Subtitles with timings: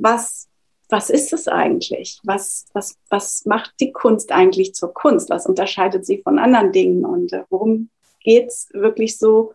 [0.00, 0.48] was,
[0.88, 2.18] was ist es eigentlich?
[2.24, 5.30] Was, was, was macht die Kunst eigentlich zur Kunst?
[5.30, 7.04] Was unterscheidet sie von anderen Dingen?
[7.04, 7.90] Und äh, worum
[8.22, 9.54] geht es wirklich so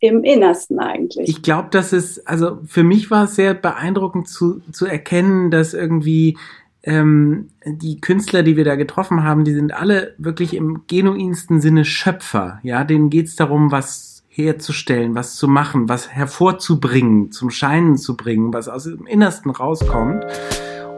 [0.00, 1.28] im Innersten eigentlich?
[1.28, 5.74] Ich glaube, dass es, also für mich war es sehr beeindruckend zu, zu erkennen, dass
[5.74, 6.36] irgendwie
[6.82, 11.84] ähm, die Künstler, die wir da getroffen haben, die sind alle wirklich im genuinsten Sinne
[11.84, 12.58] Schöpfer.
[12.62, 18.52] Ja, denen geht's darum, was herzustellen, was zu machen, was hervorzubringen, zum Scheinen zu bringen,
[18.54, 20.24] was aus dem Innersten rauskommt.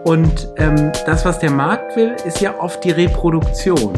[0.04, 3.92] Und ähm, das, was der Markt will, ist ja oft die Reproduktion.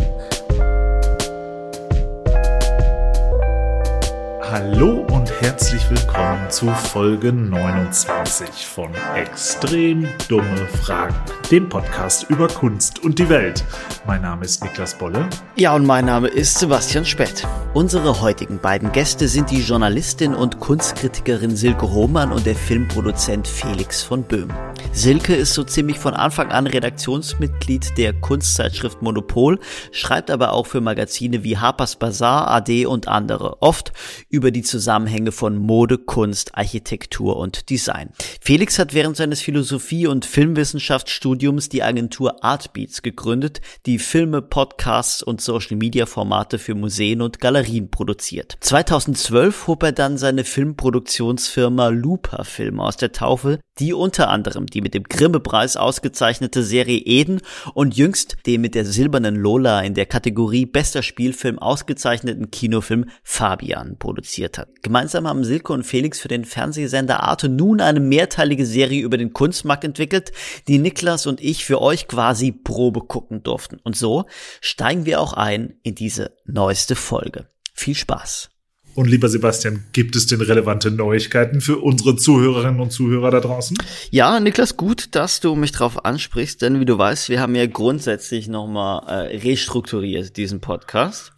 [4.48, 11.16] Hallo und herzlich willkommen zu Folge 29 von Extrem dumme Fragen,
[11.50, 13.64] dem Podcast über Kunst und die Welt.
[14.06, 15.28] Mein Name ist Niklas Bolle.
[15.56, 17.44] Ja, und mein Name ist Sebastian Spett.
[17.74, 24.04] Unsere heutigen beiden Gäste sind die Journalistin und Kunstkritikerin Silke Hohmann und der Filmproduzent Felix
[24.04, 24.52] von Böhm.
[24.92, 29.58] Silke ist so ziemlich von Anfang an Redaktionsmitglied der Kunstzeitschrift Monopol,
[29.90, 33.92] schreibt aber auch für Magazine wie Harper's Bazaar, AD und andere, oft
[34.36, 38.10] über die Zusammenhänge von Mode, Kunst, Architektur und Design.
[38.42, 45.40] Felix hat während seines Philosophie- und Filmwissenschaftsstudiums die Agentur Artbeats gegründet, die Filme, Podcasts und
[45.40, 48.58] Social-Media-Formate für Museen und Galerien produziert.
[48.60, 54.82] 2012 hob er dann seine Filmproduktionsfirma Looper Filme aus der Taufe, die unter anderem die
[54.82, 57.40] mit dem Grimme-Preis ausgezeichnete Serie Eden
[57.72, 63.96] und jüngst den mit der Silbernen Lola in der Kategorie Bester Spielfilm ausgezeichneten Kinofilm Fabian
[63.98, 64.68] produziert hat.
[64.82, 69.32] Gemeinsam haben Silke und Felix für den Fernsehsender Arte nun eine mehrteilige Serie über den
[69.32, 70.32] Kunstmarkt entwickelt,
[70.68, 73.78] die Niklas und ich für euch quasi Probe gucken durften.
[73.82, 74.26] Und so
[74.60, 77.46] steigen wir auch ein in diese neueste Folge.
[77.74, 78.50] Viel Spaß!
[78.96, 83.76] Und lieber Sebastian, gibt es denn relevante Neuigkeiten für unsere Zuhörerinnen und Zuhörer da draußen?
[84.10, 87.66] Ja, Niklas, gut, dass du mich darauf ansprichst, denn wie du weißt, wir haben ja
[87.66, 91.30] grundsätzlich nochmal äh, restrukturiert diesen Podcast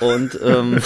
[0.00, 0.80] und ähm,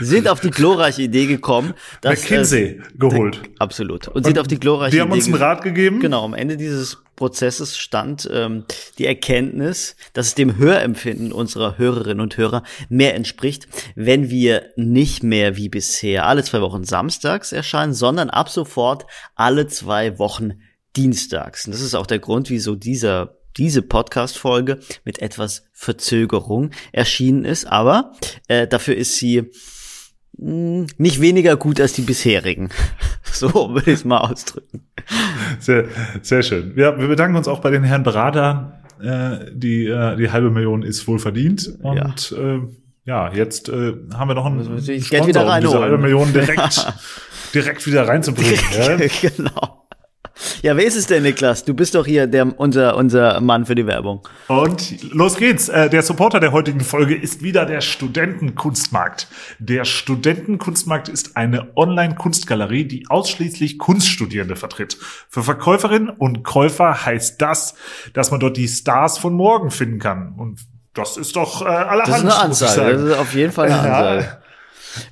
[0.00, 3.42] sind auf die glorreiche Idee gekommen, dass McKinsey äh, geholt.
[3.58, 4.08] Absolut.
[4.08, 4.96] Und, und sind auf die glorreiche Idee.
[4.96, 6.00] Die haben uns einen Rat gegeben.
[6.00, 8.64] Genau, am Ende dieses Prozesses stand ähm,
[8.98, 15.24] die Erkenntnis, dass es dem Hörempfinden unserer Hörerinnen und Hörer mehr entspricht, wenn wir nicht
[15.24, 20.60] mehr wie bisher alle zwei Wochen samstags erscheinen, sondern ab sofort alle zwei Wochen
[20.96, 21.66] dienstags.
[21.66, 27.66] Und das ist auch der Grund, wieso dieser diese Podcast-Folge mit etwas Verzögerung erschienen ist,
[27.66, 28.12] aber
[28.48, 29.50] äh, dafür ist sie
[30.38, 32.70] mh, hm, nicht weniger gut als die bisherigen.
[33.22, 34.86] so würde ich es mal ausdrücken.
[35.58, 35.86] Sehr,
[36.22, 36.74] sehr schön.
[36.76, 38.74] Ja, wir bedanken uns auch bei den Herren Beratern.
[39.00, 41.72] Äh, die, äh, die halbe Million ist wohl verdient.
[41.82, 42.60] Und ja, äh,
[43.04, 46.32] ja jetzt äh, haben wir noch ein also, Geld wieder rein, um diese halbe Million
[46.32, 46.86] direkt,
[47.54, 48.58] direkt wieder reinzubringen.
[48.76, 48.96] ja?
[49.22, 49.87] genau.
[50.62, 51.64] Ja, wer ist es denn, Niklas?
[51.64, 54.26] Du bist doch hier der, unser, unser Mann für die Werbung.
[54.48, 55.68] Und los geht's.
[55.68, 59.28] Äh, der Supporter der heutigen Folge ist wieder der Studentenkunstmarkt.
[59.58, 64.98] Der Studentenkunstmarkt ist eine Online-Kunstgalerie, die ausschließlich Kunststudierende vertritt.
[65.28, 67.74] Für Verkäuferinnen und Käufer heißt das,
[68.12, 70.34] dass man dort die Stars von morgen finden kann.
[70.36, 70.60] Und
[70.94, 72.08] das ist doch äh, allerhand.
[72.08, 72.92] Das ist eine Ansage.
[72.92, 74.20] Das ist auf jeden Fall eine Ansage.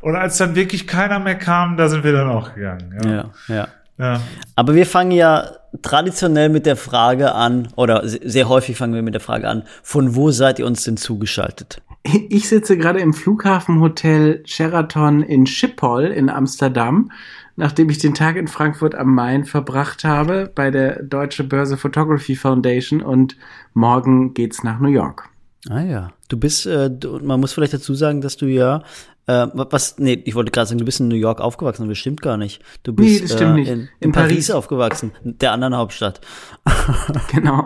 [0.00, 2.98] Und als dann wirklich keiner mehr kam, da sind wir dann auch gegangen.
[3.04, 3.24] Ja, ja.
[3.48, 3.68] ja.
[3.98, 4.20] ja.
[4.56, 5.44] Aber wir fangen ja
[5.82, 10.14] traditionell mit der Frage an, oder sehr häufig fangen wir mit der Frage an, von
[10.14, 11.82] wo seid ihr uns denn zugeschaltet?
[12.02, 17.10] Ich sitze gerade im Flughafenhotel Sheraton in Schiphol in Amsterdam,
[17.56, 22.36] nachdem ich den Tag in Frankfurt am Main verbracht habe bei der Deutsche Börse Photography
[22.36, 23.36] Foundation und
[23.74, 25.28] morgen geht's nach New York.
[25.68, 26.90] Ah ja, du bist, äh,
[27.22, 28.82] man muss vielleicht dazu sagen, dass du ja
[29.30, 32.20] äh, was, nee, ich wollte gerade sagen, du bist in New York aufgewachsen, das stimmt
[32.20, 32.62] gar nicht.
[32.82, 33.68] Du bist nee, das stimmt äh, nicht.
[33.68, 34.28] In, in, in Paris.
[34.28, 34.50] Paris.
[34.50, 36.20] aufgewachsen, der anderen Hauptstadt.
[37.32, 37.64] genau.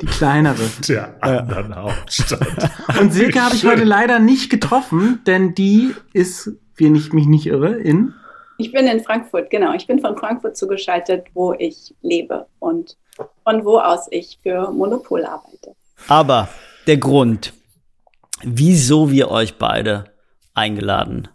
[0.00, 0.62] Die kleinere.
[0.88, 1.82] Der anderen ja.
[1.82, 2.70] Hauptstadt.
[3.00, 7.46] Und Silke habe ich heute leider nicht getroffen, denn die ist, wenn ich mich nicht
[7.46, 8.14] irre, in.
[8.58, 9.74] Ich bin in Frankfurt, genau.
[9.74, 12.96] Ich bin von Frankfurt zugeschaltet, wo ich lebe und
[13.44, 15.76] von wo aus ich für Monopol arbeite.
[16.08, 16.48] Aber
[16.88, 17.52] der Grund,
[18.42, 20.11] wieso wir euch beide
[20.54, 21.28] eingeladen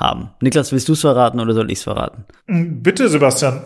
[0.00, 0.30] haben.
[0.40, 2.24] Niklas, willst du es verraten oder soll ich es verraten?
[2.46, 3.62] Bitte, Sebastian,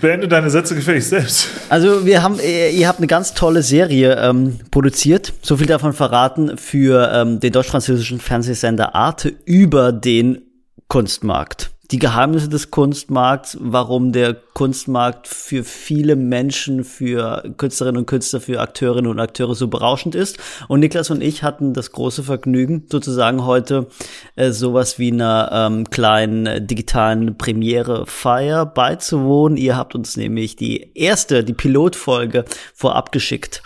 [0.00, 1.48] beende deine Sätze gefälligst selbst.
[1.70, 6.58] Also wir haben, ihr habt eine ganz tolle Serie ähm, produziert, so viel davon verraten,
[6.58, 10.42] für ähm, den deutsch-französischen Fernsehsender Arte über den
[10.88, 18.40] Kunstmarkt die Geheimnisse des Kunstmarkts, warum der Kunstmarkt für viele Menschen, für Künstlerinnen und Künstler,
[18.40, 20.38] für Akteurinnen und Akteure so berauschend ist.
[20.68, 23.88] Und Niklas und ich hatten das große Vergnügen, sozusagen heute
[24.36, 29.56] äh, sowas wie einer ähm, kleinen äh, digitalen Premiere-Feier beizuwohnen.
[29.56, 32.44] Ihr habt uns nämlich die erste, die Pilotfolge
[32.74, 33.62] vorab geschickt.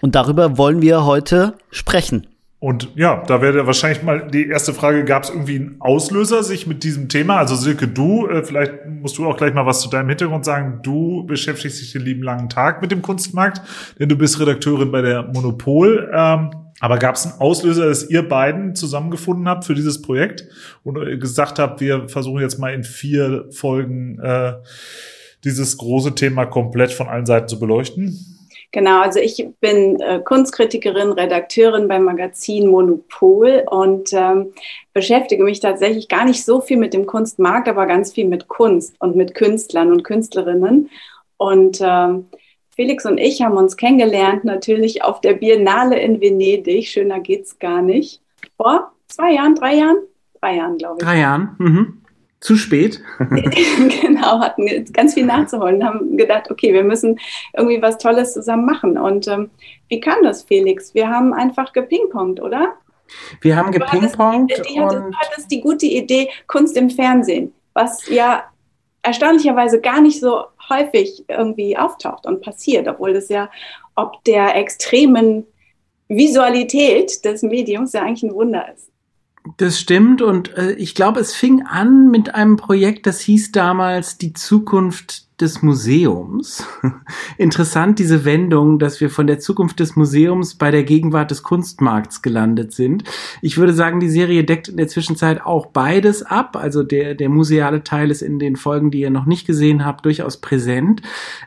[0.00, 2.26] Und darüber wollen wir heute sprechen.
[2.60, 6.66] Und ja, da wäre wahrscheinlich mal die erste Frage, gab es irgendwie einen Auslöser, sich
[6.66, 7.36] mit diesem Thema?
[7.36, 10.80] Also Silke, du, äh, vielleicht musst du auch gleich mal was zu deinem Hintergrund sagen.
[10.82, 13.62] Du beschäftigst dich den lieben langen Tag mit dem Kunstmarkt,
[14.00, 16.10] denn du bist Redakteurin bei der Monopol.
[16.12, 16.50] Ähm,
[16.80, 20.44] aber gab es einen Auslöser, dass ihr beiden zusammengefunden habt für dieses Projekt
[20.82, 24.54] und gesagt habt, wir versuchen jetzt mal in vier Folgen äh,
[25.44, 28.37] dieses große Thema komplett von allen Seiten zu beleuchten?
[28.70, 34.52] Genau, also ich bin äh, Kunstkritikerin, Redakteurin beim Magazin Monopol und ähm,
[34.92, 38.94] beschäftige mich tatsächlich gar nicht so viel mit dem Kunstmarkt, aber ganz viel mit Kunst
[38.98, 40.90] und mit Künstlern und Künstlerinnen.
[41.38, 42.26] Und ähm,
[42.76, 46.88] Felix und ich haben uns kennengelernt, natürlich auf der Biennale in Venedig.
[46.88, 48.20] Schöner geht's gar nicht.
[48.58, 49.98] Vor zwei Jahren, drei Jahren?
[50.40, 51.06] Drei Jahren, glaube ich.
[51.06, 51.56] Drei Jahren.
[51.58, 52.02] Mhm.
[52.40, 53.00] Zu spät.
[53.18, 57.18] genau, hatten ganz viel nachzuholen, haben gedacht, okay, wir müssen
[57.56, 58.96] irgendwie was Tolles zusammen machen.
[58.96, 59.50] Und ähm,
[59.88, 60.94] wie kam das, Felix?
[60.94, 62.74] Wir haben einfach gepingpongt, oder?
[63.40, 64.52] Wir haben gepingpongt.
[64.56, 68.44] Du, du, du hattest die gute Idee Kunst im Fernsehen, was ja
[69.02, 73.48] erstaunlicherweise gar nicht so häufig irgendwie auftaucht und passiert, obwohl das ja
[73.98, 75.44] ob der extremen
[76.08, 78.87] Visualität des Mediums ja eigentlich ein Wunder ist.
[79.56, 84.18] Das stimmt und äh, ich glaube, es fing an mit einem Projekt, das hieß damals
[84.18, 86.66] die Zukunft des Museums.
[87.36, 92.22] Interessant diese Wendung, dass wir von der Zukunft des Museums bei der Gegenwart des Kunstmarkts
[92.22, 93.04] gelandet sind.
[93.42, 96.56] Ich würde sagen, die Serie deckt in der Zwischenzeit auch beides ab.
[96.56, 100.04] Also der, der museale Teil ist in den Folgen, die ihr noch nicht gesehen habt,
[100.04, 101.02] durchaus präsent.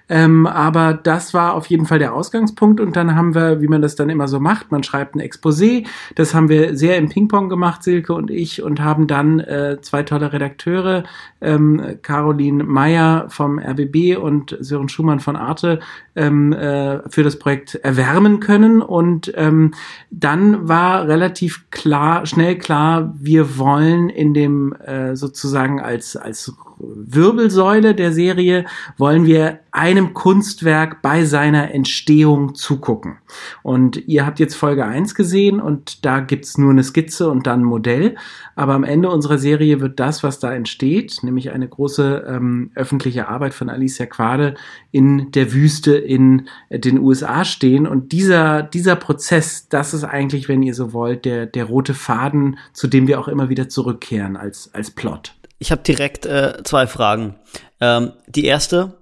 [0.10, 3.82] Ähm, aber das war auf jeden Fall der Ausgangspunkt und dann haben wir, wie man
[3.82, 5.86] das dann immer so macht, man schreibt ein Exposé.
[6.16, 10.04] Das haben wir sehr im Ping-Pong gemacht, Silke und ich, und haben dann äh, zwei
[10.04, 11.04] tolle Redakteure,
[11.42, 15.80] ähm, Caroline Meyer vom RB RBB und Sören Schumann von Arte
[16.16, 18.82] ähm, äh, für das Projekt erwärmen können.
[18.82, 19.74] Und ähm,
[20.10, 27.96] dann war relativ klar, schnell klar, wir wollen in dem äh, sozusagen als, als Wirbelsäule
[27.96, 28.66] der Serie
[28.98, 33.18] wollen wir einem Kunstwerk bei seiner Entstehung zugucken.
[33.64, 37.62] Und ihr habt jetzt Folge 1 gesehen und da gibt's nur eine Skizze und dann
[37.62, 38.16] ein Modell.
[38.56, 43.30] Aber am Ende unserer Serie wird das, was da entsteht, nämlich eine große ähm, öffentliche
[43.30, 44.56] Arbeit von Alicia Quade
[44.92, 47.88] in der Wüste in den USA stehen.
[47.88, 52.58] Und dieser, dieser Prozess, das ist eigentlich, wenn ihr so wollt, der, der rote Faden,
[52.74, 55.34] zu dem wir auch immer wieder zurückkehren als, als Plot.
[55.62, 57.36] Ich habe direkt äh, zwei Fragen.
[57.80, 58.98] Ähm, die erste,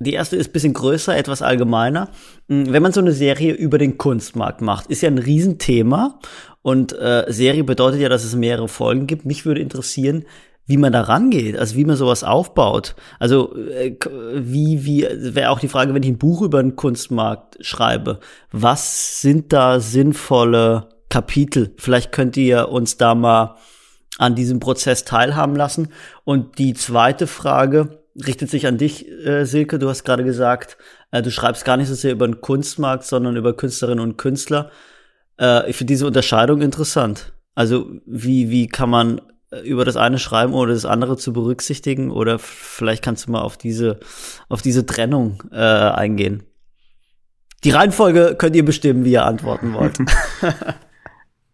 [0.00, 2.10] die erste ist bisschen größer, etwas allgemeiner.
[2.48, 6.20] Hm, wenn man so eine Serie über den Kunstmarkt macht, ist ja ein Riesenthema.
[6.60, 9.24] Und äh, Serie bedeutet ja, dass es mehrere Folgen gibt.
[9.24, 10.26] Mich würde interessieren,
[10.66, 12.94] wie man da rangeht, also wie man sowas aufbaut.
[13.18, 13.96] Also äh,
[14.34, 18.20] wie, wie, wäre auch die Frage, wenn ich ein Buch über den Kunstmarkt schreibe,
[18.52, 21.72] was sind da sinnvolle Kapitel?
[21.78, 23.56] Vielleicht könnt ihr uns da mal
[24.18, 25.88] an diesem Prozess teilhaben lassen.
[26.24, 29.78] Und die zweite Frage richtet sich an dich, äh, Silke.
[29.78, 30.76] Du hast gerade gesagt,
[31.10, 34.70] äh, du schreibst gar nicht so sehr über den Kunstmarkt, sondern über Künstlerinnen und Künstler.
[35.40, 37.32] Äh, ich finde diese Unterscheidung interessant.
[37.54, 39.20] Also wie, wie kann man
[39.50, 42.10] äh, über das eine schreiben oder das andere zu berücksichtigen?
[42.10, 44.00] Oder vielleicht kannst du mal auf diese,
[44.48, 46.42] auf diese Trennung äh, eingehen.
[47.64, 49.98] Die Reihenfolge könnt ihr bestimmen, wie ihr antworten wollt.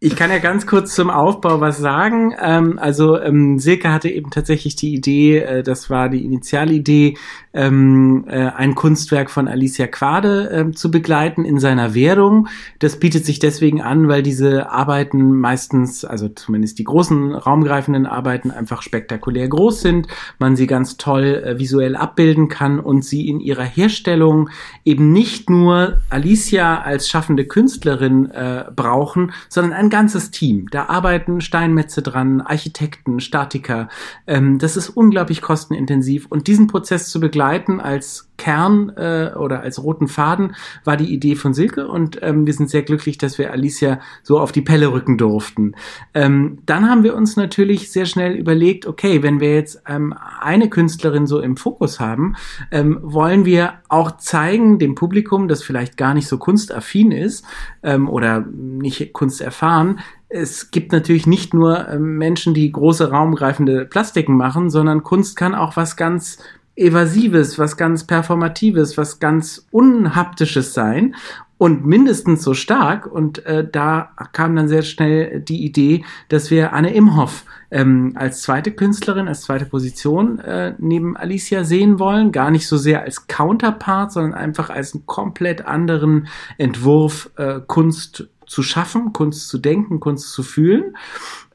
[0.04, 2.34] Ich kann ja ganz kurz zum Aufbau was sagen.
[2.38, 7.16] Ähm, also ähm, Silke hatte eben tatsächlich die Idee, äh, das war die Initialidee,
[7.54, 12.48] ähm, äh, ein Kunstwerk von Alicia Quade äh, zu begleiten in seiner Währung.
[12.80, 18.50] Das bietet sich deswegen an, weil diese Arbeiten meistens, also zumindest die großen raumgreifenden Arbeiten,
[18.50, 20.08] einfach spektakulär groß sind,
[20.38, 24.50] man sie ganz toll äh, visuell abbilden kann und sie in ihrer Herstellung
[24.84, 30.66] eben nicht nur Alicia als schaffende Künstlerin äh, brauchen, sondern ein ganzes Team.
[30.72, 33.88] Da arbeiten Steinmetze dran, Architekten, Statiker.
[34.26, 37.43] Ähm, das ist unglaublich kostenintensiv und diesen Prozess zu begleiten
[37.80, 42.52] als Kern äh, oder als roten Faden war die Idee von Silke und ähm, wir
[42.52, 45.74] sind sehr glücklich, dass wir Alicia so auf die Pelle rücken durften.
[46.14, 50.68] Ähm, dann haben wir uns natürlich sehr schnell überlegt, okay, wenn wir jetzt ähm, eine
[50.68, 52.34] Künstlerin so im Fokus haben,
[52.72, 57.44] ähm, wollen wir auch zeigen dem Publikum, das vielleicht gar nicht so kunstaffin ist
[57.82, 60.00] ähm, oder nicht kunsterfahren,
[60.34, 65.54] es gibt natürlich nicht nur ähm, Menschen, die große raumgreifende Plastiken machen, sondern Kunst kann
[65.54, 66.38] auch was ganz
[66.76, 71.14] Evasives, was ganz Performatives, was ganz Unhaptisches sein
[71.56, 73.06] und mindestens so stark.
[73.06, 78.42] Und äh, da kam dann sehr schnell die Idee, dass wir Anne Imhoff ähm, als
[78.42, 82.32] zweite Künstlerin, als zweite Position äh, neben Alicia sehen wollen.
[82.32, 86.28] Gar nicht so sehr als Counterpart, sondern einfach als einen komplett anderen
[86.58, 90.96] Entwurf äh, Kunst zu schaffen, Kunst zu denken, Kunst zu fühlen.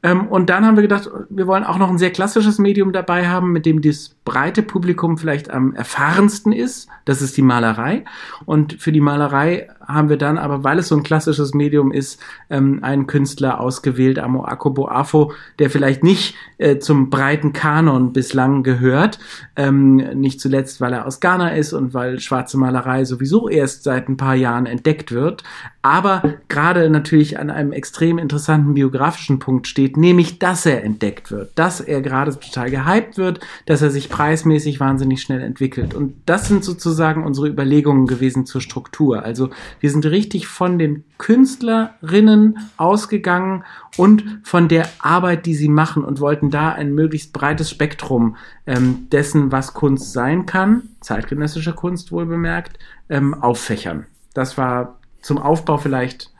[0.02, 3.28] Ähm, und dann haben wir gedacht, wir wollen auch noch ein sehr klassisches Medium dabei
[3.28, 6.88] haben, mit dem das breite Publikum vielleicht am erfahrensten ist.
[7.04, 8.04] Das ist die Malerei.
[8.44, 12.20] Und für die Malerei haben wir dann aber, weil es so ein klassisches Medium ist,
[12.50, 18.62] ähm, einen Künstler ausgewählt, Amo Akobo Afo, der vielleicht nicht äh, zum breiten Kanon bislang
[18.62, 19.18] gehört.
[19.56, 24.08] Ähm, nicht zuletzt, weil er aus Ghana ist und weil schwarze Malerei sowieso erst seit
[24.08, 25.42] ein paar Jahren entdeckt wird.
[25.82, 31.52] Aber gerade natürlich an einem extrem interessanten biografischen Punkt steht, nämlich, dass er entdeckt wird,
[31.54, 35.94] dass er gerade total gehypt wird, dass er sich preismäßig wahnsinnig schnell entwickelt.
[35.94, 39.22] Und das sind sozusagen unsere Überlegungen gewesen zur Struktur.
[39.22, 39.48] Also
[39.78, 43.64] wir sind richtig von den Künstlerinnen ausgegangen
[43.96, 48.36] und von der Arbeit, die sie machen und wollten da ein möglichst breites Spektrum
[48.66, 54.06] ähm, dessen, was Kunst sein kann, zeitgenössische Kunst wohl bemerkt, ähm, auffächern.
[54.34, 56.32] Das war zum Aufbau vielleicht,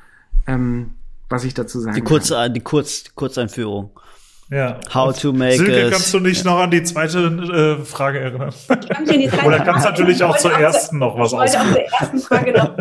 [0.47, 0.91] ähm,
[1.29, 2.53] was ich dazu sagen die kurze, kann.
[2.53, 3.91] Die Kurz, Kurzeinführung.
[4.51, 4.81] Ja.
[4.93, 5.93] How to make Silke, it.
[5.93, 8.53] kannst du nicht noch an die zweite äh, Frage erinnern?
[8.69, 11.77] Ich kann die zweite Oder kannst du natürlich auch zur ersten noch was ausführen.
[11.77, 12.77] Ich wollte auch zur ersten Frage noch,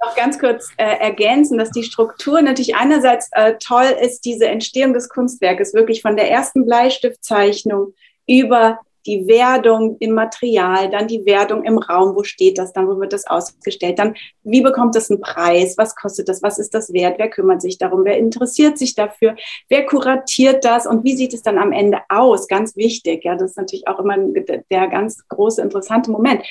[0.00, 4.94] noch ganz kurz äh, ergänzen, dass die Struktur natürlich einerseits äh, toll ist, diese Entstehung
[4.94, 7.92] des Kunstwerkes wirklich von der ersten Bleistiftzeichnung
[8.28, 12.98] über die Werdung im Material, dann die Werdung im Raum, wo steht das dann, wo
[13.00, 16.92] wird das ausgestellt, dann wie bekommt das einen Preis, was kostet das, was ist das
[16.92, 19.36] wert, wer kümmert sich darum, wer interessiert sich dafür,
[19.68, 23.50] wer kuratiert das und wie sieht es dann am Ende aus, ganz wichtig, ja, das
[23.50, 26.42] ist natürlich auch immer der ganz große interessante Moment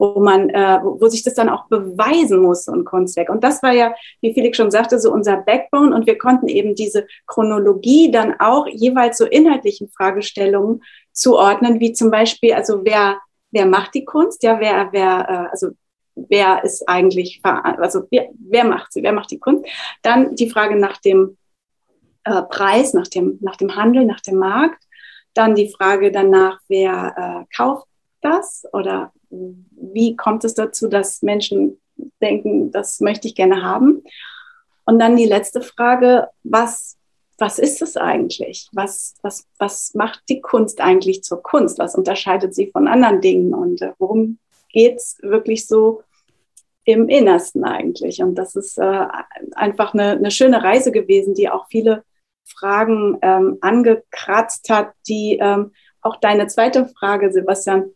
[0.00, 3.28] wo man, äh, wo sich das dann auch beweisen muss, so ein Kunstwerk.
[3.28, 5.94] Und das war ja, wie Felix schon sagte, so unser Backbone.
[5.94, 12.10] Und wir konnten eben diese Chronologie dann auch jeweils so inhaltlichen Fragestellungen zuordnen, wie zum
[12.10, 13.18] Beispiel, also wer,
[13.50, 14.42] wer macht die Kunst?
[14.42, 15.68] Ja, wer, wer, äh, also
[16.14, 19.66] wer ist eigentlich, also wer, wer macht sie, wer macht die Kunst?
[20.02, 21.36] Dann die Frage nach dem
[22.24, 24.82] äh, Preis, nach dem, nach dem Handel, nach dem Markt.
[25.34, 27.86] Dann die Frage danach, wer äh, kauft
[28.22, 31.80] das oder wie kommt es dazu, dass Menschen
[32.20, 34.02] denken, das möchte ich gerne haben?
[34.84, 36.96] Und dann die letzte Frage, was,
[37.38, 38.68] was ist es eigentlich?
[38.72, 41.78] Was, was, was macht die Kunst eigentlich zur Kunst?
[41.78, 43.54] Was unterscheidet sie von anderen Dingen?
[43.54, 44.38] Und äh, worum
[44.72, 46.02] geht es wirklich so
[46.84, 48.22] im Innersten eigentlich?
[48.22, 49.06] Und das ist äh,
[49.52, 52.02] einfach eine, eine schöne Reise gewesen, die auch viele
[52.44, 55.72] Fragen ähm, angekratzt hat, die ähm,
[56.02, 57.92] auch deine zweite Frage, Sebastian,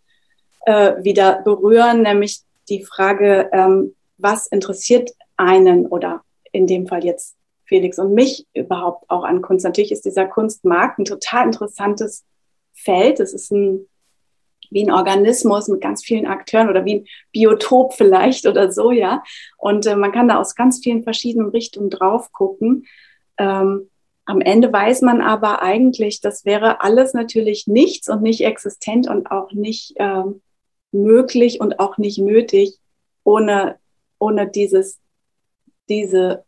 [0.66, 7.37] äh, wieder berühren, nämlich die Frage, ähm, was interessiert einen oder in dem Fall jetzt
[7.66, 9.64] Felix und mich überhaupt auch an Kunst.
[9.64, 12.25] Natürlich ist dieser Kunstmarkt ein total interessantes
[12.73, 13.21] Feld.
[13.21, 13.88] Es ist ein,
[14.71, 19.23] wie ein Organismus mit ganz vielen Akteuren oder wie ein Biotop vielleicht oder so, ja.
[19.56, 22.87] Und äh, man kann da aus ganz vielen verschiedenen Richtungen drauf gucken.
[23.38, 23.90] Ähm,
[24.26, 29.30] am Ende weiß man aber eigentlich, das wäre alles natürlich nichts und nicht existent und
[29.30, 30.40] auch nicht ähm,
[30.94, 32.78] möglich und auch nicht nötig
[33.24, 33.78] ohne,
[34.18, 35.00] ohne dieses,
[35.88, 36.44] diese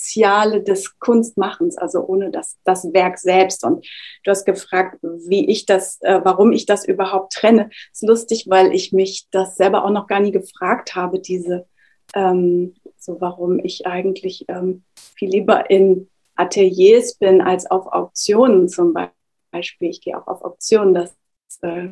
[0.00, 3.64] Soziale des Kunstmachens, also ohne das, das Werk selbst.
[3.64, 3.86] Und
[4.24, 7.68] du hast gefragt, wie ich das, äh, warum ich das überhaupt trenne.
[7.92, 11.66] ist lustig, weil ich mich das selber auch noch gar nie gefragt habe, diese,
[12.14, 18.94] ähm, so warum ich eigentlich ähm, viel lieber in Ateliers bin als auf Auktionen zum
[19.52, 19.90] Beispiel.
[19.90, 21.14] Ich gehe auch auf Auktionen, das
[21.60, 21.88] äh,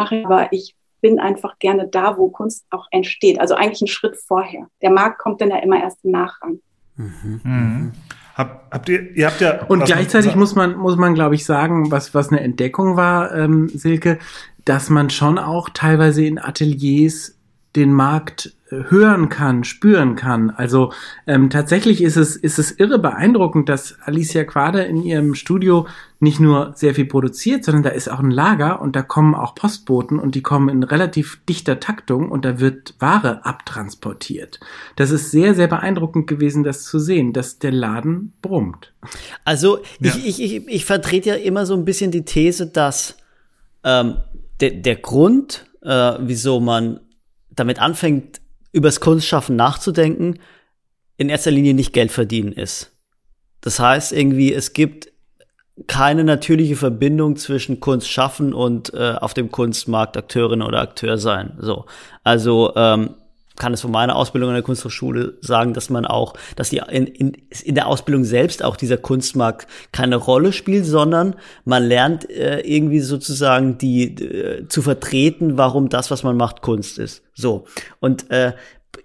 [0.00, 3.40] mache aber ich bin einfach gerne da, wo Kunst auch entsteht.
[3.40, 4.66] Also eigentlich einen Schritt vorher.
[4.82, 6.60] Der Markt kommt dann ja immer erst im Nachrang.
[6.96, 7.40] Mhm.
[7.42, 7.92] Mhm.
[8.34, 9.64] Hab, habt ihr, ihr habt ja.
[9.66, 13.68] Und gleichzeitig muss man, muss man, glaube ich, sagen, was, was eine Entdeckung war, ähm,
[13.68, 14.18] Silke,
[14.64, 17.38] dass man schon auch teilweise in Ateliers
[17.76, 20.50] den Markt hören kann, spüren kann.
[20.50, 20.92] Also
[21.26, 25.86] ähm, tatsächlich ist es, ist es irre beeindruckend, dass Alicia Quade in ihrem Studio
[26.20, 29.54] nicht nur sehr viel produziert, sondern da ist auch ein Lager und da kommen auch
[29.54, 34.60] Postboten und die kommen in relativ dichter Taktung und da wird Ware abtransportiert.
[34.96, 38.92] Das ist sehr, sehr beeindruckend gewesen, das zu sehen, dass der Laden brummt.
[39.44, 40.12] Also ja.
[40.14, 43.16] ich, ich, ich, ich vertrete ja immer so ein bisschen die These, dass
[43.82, 44.16] ähm,
[44.60, 47.00] der, der Grund, äh, wieso man
[47.50, 48.40] damit anfängt,
[48.72, 50.38] übers Kunstschaffen nachzudenken,
[51.16, 52.92] in erster Linie nicht Geld verdienen ist.
[53.60, 55.10] Das heißt irgendwie, es gibt
[55.86, 61.56] keine natürliche Verbindung zwischen Kunst schaffen und äh, auf dem Kunstmarkt Akteurin oder Akteur sein.
[61.58, 61.86] So,
[62.22, 63.14] also ähm,
[63.60, 67.06] kann es von meiner Ausbildung an der Kunsthochschule sagen, dass man auch, dass die in,
[67.06, 72.60] in, in der Ausbildung selbst auch dieser Kunstmarkt keine Rolle spielt, sondern man lernt äh,
[72.60, 77.22] irgendwie sozusagen die äh, zu vertreten, warum das, was man macht, Kunst ist.
[77.34, 77.66] So
[78.00, 78.54] und äh,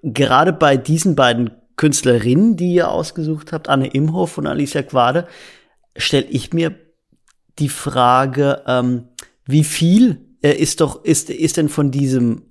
[0.02, 5.28] gerade bei diesen beiden Künstlerinnen, die ihr ausgesucht habt, Anne Imhoff und Alicia Quade,
[5.98, 6.74] stelle ich mir
[7.60, 9.10] die Frage, ähm,
[9.46, 12.44] wie viel äh, ist doch ist ist denn von diesem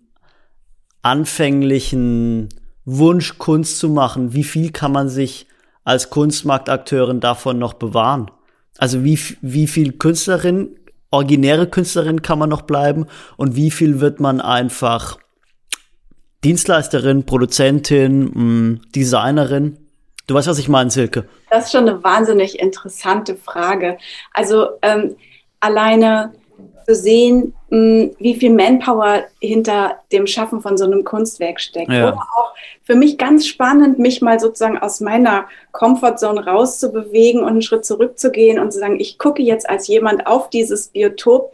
[1.04, 2.49] anfänglichen
[2.84, 5.46] Wunsch, Kunst zu machen, wie viel kann man sich
[5.84, 8.30] als Kunstmarktakteurin davon noch bewahren?
[8.78, 10.76] Also wie, wie viel Künstlerin,
[11.11, 13.06] originäre Künstlerin kann man noch bleiben
[13.37, 15.18] und wie viel wird man einfach
[16.42, 19.78] Dienstleisterin, Produzentin, mh, mm, Designerin?
[20.26, 21.28] Du weißt, was ich meine, Silke.
[21.50, 23.99] Das ist schon eine wahnsinnig interessante Frage.
[24.32, 25.16] Also ähm,
[25.61, 26.32] alleine
[26.85, 31.91] zu sehen, wie viel Manpower hinter dem Schaffen von so einem Kunstwerk steckt.
[31.91, 32.08] Ja.
[32.08, 32.52] Oder auch
[32.85, 38.58] für mich ganz spannend, mich mal sozusagen aus meiner Comfortzone rauszubewegen und einen Schritt zurückzugehen
[38.58, 41.52] und zu sagen, ich gucke jetzt als jemand auf dieses Biotop,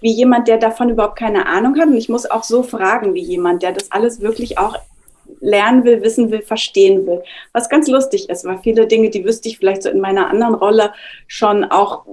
[0.00, 1.86] wie jemand, der davon überhaupt keine Ahnung hat.
[1.86, 4.76] Und ich muss auch so fragen wie jemand, der das alles wirklich auch
[5.40, 7.22] lernen will, wissen will, verstehen will.
[7.52, 10.54] Was ganz lustig ist, weil viele Dinge, die wüsste ich vielleicht so in meiner anderen
[10.54, 10.92] Rolle
[11.26, 12.04] schon auch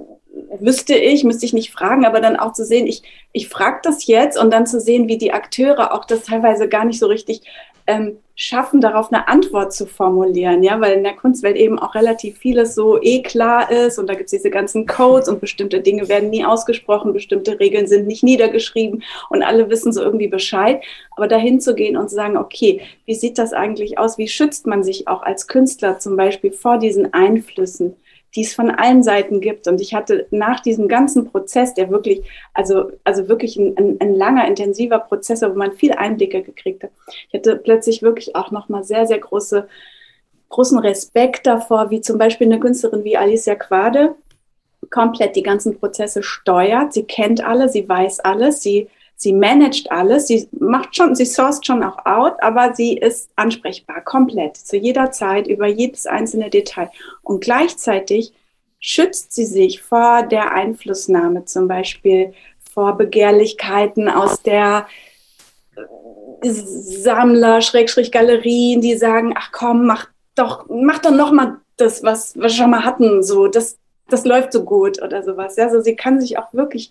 [0.58, 4.06] wüsste ich, müsste ich nicht fragen, aber dann auch zu sehen, ich, ich frage das
[4.06, 7.42] jetzt und dann zu sehen, wie die Akteure auch das teilweise gar nicht so richtig
[7.86, 12.38] ähm, schaffen, darauf eine Antwort zu formulieren, ja, weil in der Kunstwelt eben auch relativ
[12.38, 16.08] vieles so eh klar ist und da gibt es diese ganzen Codes und bestimmte Dinge
[16.08, 20.82] werden nie ausgesprochen, bestimmte Regeln sind nicht niedergeschrieben und alle wissen so irgendwie Bescheid.
[21.16, 24.16] Aber dahin zu gehen und zu sagen, okay, wie sieht das eigentlich aus?
[24.16, 27.96] Wie schützt man sich auch als Künstler zum Beispiel vor diesen Einflüssen?
[28.34, 29.66] Die es von allen Seiten gibt.
[29.66, 32.22] Und ich hatte nach diesem ganzen Prozess, der wirklich,
[32.54, 36.90] also, also wirklich ein, ein, ein langer, intensiver Prozess, wo man viel Einblicke gekriegt hat,
[37.28, 39.68] ich hatte plötzlich wirklich auch nochmal sehr, sehr große,
[40.48, 44.14] großen Respekt davor, wie zum Beispiel eine Künstlerin wie Alicia Quade
[44.90, 46.92] komplett die ganzen Prozesse steuert.
[46.92, 48.88] Sie kennt alle, sie weiß alles, sie
[49.20, 54.00] sie managt alles, sie macht schon, sie sourced schon auch out, aber sie ist ansprechbar,
[54.00, 56.90] komplett, zu jeder Zeit, über jedes einzelne Detail.
[57.20, 58.32] Und gleichzeitig
[58.80, 62.32] schützt sie sich vor der Einflussnahme, zum Beispiel
[62.72, 64.86] vor Begehrlichkeiten aus der
[65.76, 72.02] äh, Sammler, Schrägstrich Galerien, die sagen, ach komm, mach doch, mach doch noch mal das,
[72.02, 73.76] was wir schon mal hatten, so, das,
[74.08, 75.58] das läuft so gut oder sowas.
[75.58, 76.90] Also sie kann sich auch wirklich,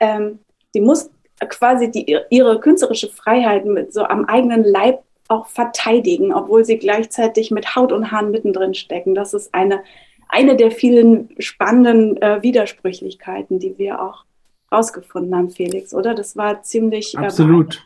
[0.00, 0.38] ähm,
[0.72, 1.10] sie muss
[1.48, 7.50] quasi die, ihre künstlerische Freiheit mit so am eigenen Leib auch verteidigen, obwohl sie gleichzeitig
[7.50, 9.14] mit Haut und Haaren mittendrin stecken.
[9.14, 9.82] Das ist eine,
[10.28, 14.24] eine der vielen spannenden äh, Widersprüchlichkeiten, die wir auch
[14.72, 16.14] rausgefunden haben, Felix, oder?
[16.14, 17.14] Das war ziemlich.
[17.14, 17.84] Äh, Absolut.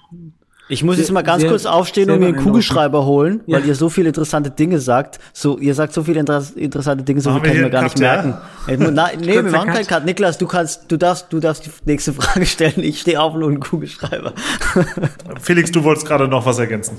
[0.70, 3.58] Ich muss jetzt mal ganz sehr, kurz aufstehen und mir einen Kugelschreiber holen, ja.
[3.58, 5.18] weil ihr so viele interessante Dinge sagt.
[5.32, 7.98] So, ihr sagt so viele inter interessante Dinge, so viel kann ich mir gar nicht
[7.98, 8.36] merken.
[8.68, 8.76] Ja.
[8.76, 10.04] Na, nee, wir machen keinen Cut.
[10.04, 12.84] Niklas, du kannst, du darfst, du darfst die nächste Frage stellen.
[12.84, 14.32] Ich stehe auf und einen Kugelschreiber.
[15.40, 16.98] Felix, du wolltest gerade noch was ergänzen.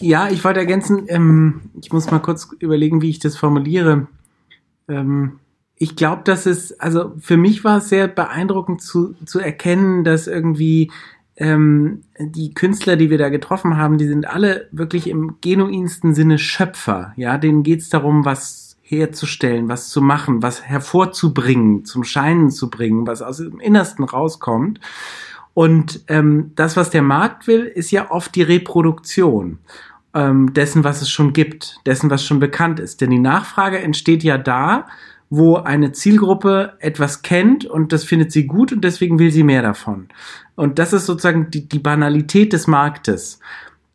[0.00, 4.06] Ja, ich wollte ergänzen, ähm, ich muss mal kurz überlegen, wie ich das formuliere.
[4.88, 5.38] Ähm,
[5.76, 10.26] ich glaube, dass es, also für mich war es sehr beeindruckend zu, zu erkennen, dass
[10.26, 10.90] irgendwie
[11.36, 16.38] ähm, die Künstler, die wir da getroffen haben, die sind alle wirklich im genuinsten Sinne
[16.38, 17.12] Schöpfer.
[17.16, 23.06] Ja, denen geht's darum, was herzustellen, was zu machen, was hervorzubringen, zum Scheinen zu bringen,
[23.06, 24.78] was aus dem Innersten rauskommt.
[25.54, 29.58] Und ähm, das, was der Markt will, ist ja oft die Reproduktion
[30.12, 33.00] ähm, dessen, was es schon gibt, dessen, was schon bekannt ist.
[33.00, 34.86] Denn die Nachfrage entsteht ja da,
[35.36, 39.62] wo eine Zielgruppe etwas kennt und das findet sie gut und deswegen will sie mehr
[39.62, 40.08] davon.
[40.56, 43.40] Und das ist sozusagen die, die Banalität des Marktes.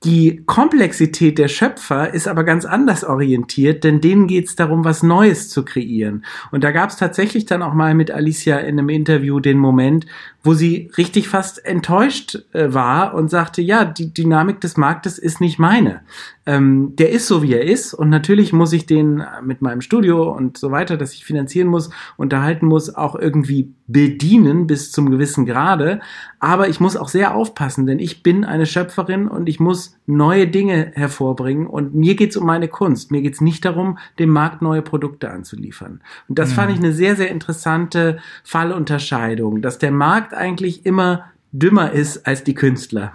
[0.06, 5.04] Die Komplexität der Schöpfer ist aber ganz anders orientiert, denn denen geht es darum, was
[5.04, 6.24] Neues zu kreieren.
[6.52, 10.06] Und da gab es tatsächlich dann auch mal mit Alicia in einem Interview den Moment,
[10.44, 15.42] wo sie richtig fast enttäuscht äh, war und sagte, ja, die Dynamik des Marktes ist
[15.42, 16.02] nicht meine.
[16.46, 20.32] Ähm, der ist so, wie er ist und natürlich muss ich den mit meinem Studio
[20.32, 25.46] und so weiter, das ich finanzieren muss, unterhalten muss, auch irgendwie bedienen bis zum gewissen
[25.46, 26.00] Grade.
[26.40, 30.48] Aber ich muss auch sehr aufpassen, denn ich bin eine Schöpferin und ich muss neue
[30.48, 33.12] Dinge hervorbringen und mir geht's um meine Kunst.
[33.12, 36.02] Mir geht's nicht darum, dem Markt neue Produkte anzuliefern.
[36.28, 36.54] Und das mhm.
[36.54, 42.28] fand ich eine sehr, sehr interessante Fallunterscheidung, dass der Markt Markt eigentlich immer dümmer ist
[42.28, 43.14] als die Künstler.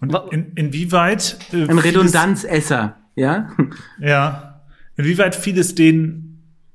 [0.00, 1.38] Und in, inwieweit?
[1.52, 3.50] Äh, Ein Redundanzesser, ja?
[3.98, 4.60] Ja.
[4.96, 6.23] Inwieweit fiel es denen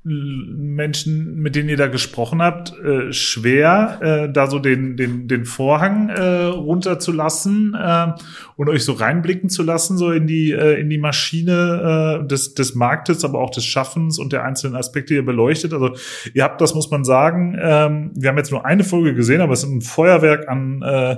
[0.02, 5.44] Menschen, mit denen ihr da gesprochen habt, äh, schwer, äh, da so den, den, den
[5.44, 8.06] Vorhang äh, runterzulassen äh,
[8.56, 12.54] und euch so reinblicken zu lassen, so in die, äh, in die Maschine äh, des,
[12.54, 15.74] des Marktes, aber auch des Schaffens und der einzelnen Aspekte, die ihr beleuchtet.
[15.74, 15.90] Also
[16.32, 19.52] ihr habt, das muss man sagen, ähm, wir haben jetzt nur eine Folge gesehen, aber
[19.52, 21.16] es ist ein Feuerwerk an, äh,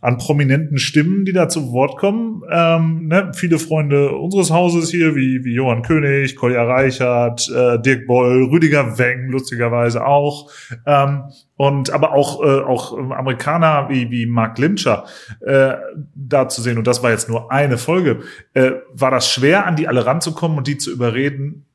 [0.00, 2.42] an prominenten Stimmen, die da zu Wort kommen.
[2.48, 3.32] Ähm, ne?
[3.34, 8.50] Viele Freunde unseres Hauses hier, wie, wie Johann König, Kolja Reichert, äh, Dirk Boll, Boll,
[8.50, 10.50] Rüdiger Weng lustigerweise auch.
[10.86, 11.24] Ähm,
[11.56, 15.04] und aber auch äh, auch Amerikaner wie wie Mark Lyncher
[15.40, 15.74] äh,
[16.14, 18.20] da zu sehen und das war jetzt nur eine Folge
[18.54, 21.66] äh, war das schwer an die alle ranzukommen und die zu überreden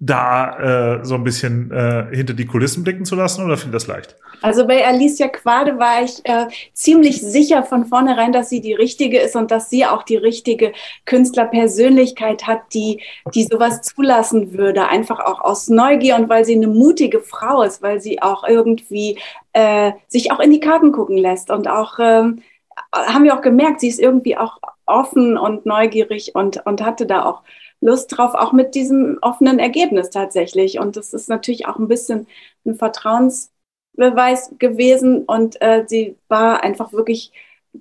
[0.00, 3.88] da äh, so ein bisschen äh, hinter die Kulissen blicken zu lassen oder fiel das
[3.88, 4.16] leicht?
[4.42, 9.18] Also bei Alicia Quade war ich äh, ziemlich sicher von vornherein, dass sie die richtige
[9.18, 10.72] ist und dass sie auch die richtige
[11.04, 13.02] Künstlerpersönlichkeit hat, die,
[13.34, 14.88] die sowas zulassen würde.
[14.88, 19.18] Einfach auch aus Neugier und weil sie eine mutige Frau ist, weil sie auch irgendwie
[19.52, 22.42] äh, sich auch in die Karten gucken lässt und auch ähm,
[22.92, 27.24] haben wir auch gemerkt, sie ist irgendwie auch offen und neugierig und, und hatte da
[27.24, 27.42] auch
[27.80, 30.78] Lust drauf, auch mit diesem offenen Ergebnis tatsächlich.
[30.78, 32.26] Und das ist natürlich auch ein bisschen
[32.66, 35.24] ein Vertrauensbeweis gewesen.
[35.24, 37.32] Und äh, sie war einfach wirklich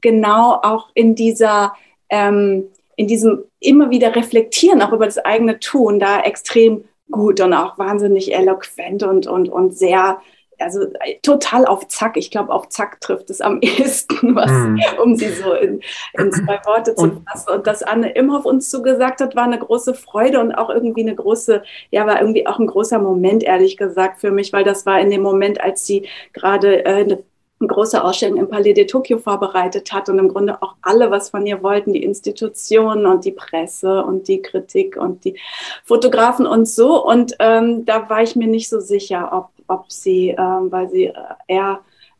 [0.01, 1.73] genau auch in dieser,
[2.09, 7.53] ähm, in diesem immer wieder reflektieren, auch über das eigene Tun, da extrem gut und
[7.53, 10.19] auch wahnsinnig eloquent und, und, und sehr
[10.59, 12.17] also äh, total auf Zack.
[12.17, 14.79] Ich glaube, auf Zack trifft es am ehesten, was, mm.
[15.01, 15.81] um sie so in,
[16.17, 17.51] in zwei Worte zu fassen.
[17.53, 21.15] Und dass Anne Imhoff uns zugesagt hat, war eine große Freude und auch irgendwie eine
[21.15, 24.99] große, ja, war irgendwie auch ein großer Moment, ehrlich gesagt, für mich, weil das war
[24.99, 27.23] in dem Moment, als sie gerade äh, eine
[27.59, 31.29] eine große Ausstellung im Palais de Tokio vorbereitet hat und im Grunde auch alle was
[31.29, 35.39] von ihr wollten, die Institutionen und die Presse und die Kritik und die
[35.83, 37.03] Fotografen und so.
[37.03, 41.05] Und ähm, da war ich mir nicht so sicher, ob, ob sie, ähm, weil sie
[41.05, 41.13] äh,
[41.47, 41.79] eher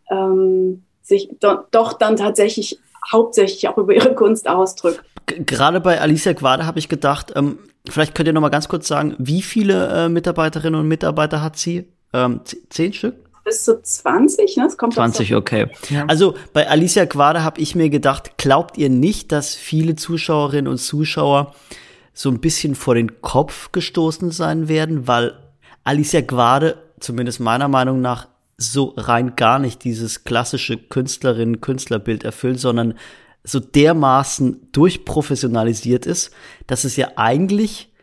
[0.10, 2.80] ähm, sich do, doch dann tatsächlich
[3.12, 5.02] hauptsächlich auch über ihre Kunst ausdrückt.
[5.26, 8.88] Gerade bei Alicia Quade habe ich gedacht, ähm, vielleicht könnt ihr noch mal ganz kurz
[8.88, 11.88] sagen, wie viele äh, Mitarbeiterinnen und Mitarbeiter hat sie?
[12.14, 13.16] Ähm, zehn Stück?
[13.48, 14.66] bis zu 20, ne?
[14.66, 15.38] Es kommt 20, so.
[15.38, 15.68] okay.
[15.90, 16.06] Ja.
[16.08, 20.78] Also bei Alicia Quade habe ich mir gedacht, glaubt ihr nicht, dass viele Zuschauerinnen und
[20.78, 21.56] Zuschauer
[22.14, 25.34] so ein bisschen vor den Kopf gestoßen sein werden, weil
[25.86, 32.96] Alicia Quade, zumindest meiner Meinung nach, so rein gar nicht dieses klassische Künstlerinnen-Künstlerbild erfüllt, sondern
[33.44, 36.32] so dermaßen durchprofessionalisiert ist,
[36.66, 37.94] dass es ja eigentlich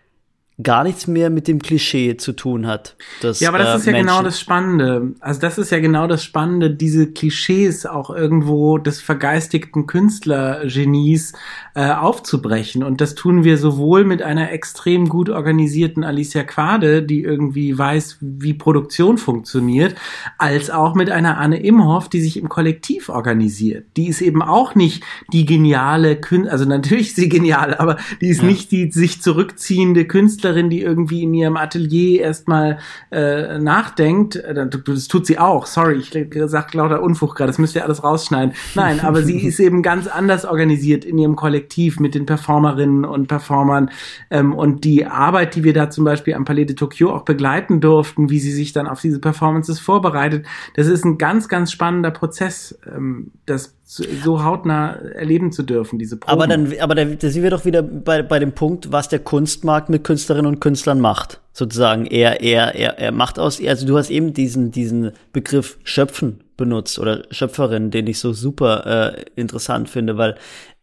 [0.62, 2.96] gar nichts mehr mit dem Klischee zu tun hat.
[3.20, 5.12] Dass, ja, aber das äh, ist ja genau Menschen genau das Spannende.
[5.20, 11.32] Also das ist ja genau das Spannende, diese Klischees auch irgendwo des vergeistigten Künstlergenies
[11.74, 12.84] äh, aufzubrechen.
[12.84, 18.18] Und das tun wir sowohl mit einer extrem gut organisierten Alicia Quade, die irgendwie weiß,
[18.20, 19.96] wie Produktion funktioniert,
[20.38, 23.86] als auch mit einer Anne Imhoff, die sich im Kollektiv organisiert.
[23.96, 28.28] Die ist eben auch nicht die geniale Künstlerin, also natürlich ist sie genial, aber die
[28.28, 28.48] ist ja.
[28.48, 32.78] nicht die sich zurückziehende Künstlerin, die irgendwie in ihrem Atelier erstmal
[33.10, 34.36] äh, nachdenkt.
[34.36, 35.66] Äh, das tut sie auch.
[35.66, 36.12] Sorry, ich
[36.46, 38.54] sag lauter Unfug gerade, das müsst ihr alles rausschneiden.
[38.74, 41.63] Nein, aber sie ist eben ganz anders organisiert in ihrem Kollektiv
[42.00, 43.90] mit den Performerinnen und Performern.
[44.30, 47.80] Ähm, und die Arbeit, die wir da zum Beispiel am Palais de Tokyo auch begleiten
[47.80, 52.10] durften, wie sie sich dann auf diese Performances vorbereitet, das ist ein ganz, ganz spannender
[52.10, 56.32] Prozess, ähm, das so hautnah erleben zu dürfen, diese Proben.
[56.32, 59.18] Aber dann, aber da, da sind wir doch wieder bei, bei dem Punkt, was der
[59.18, 61.40] Kunstmarkt mit Künstlerinnen und Künstlern macht.
[61.52, 66.40] Sozusagen, er, er, er, er macht aus, also du hast eben diesen, diesen Begriff Schöpfen
[66.56, 70.36] benutzt oder Schöpferin, den ich so super äh, interessant finde, weil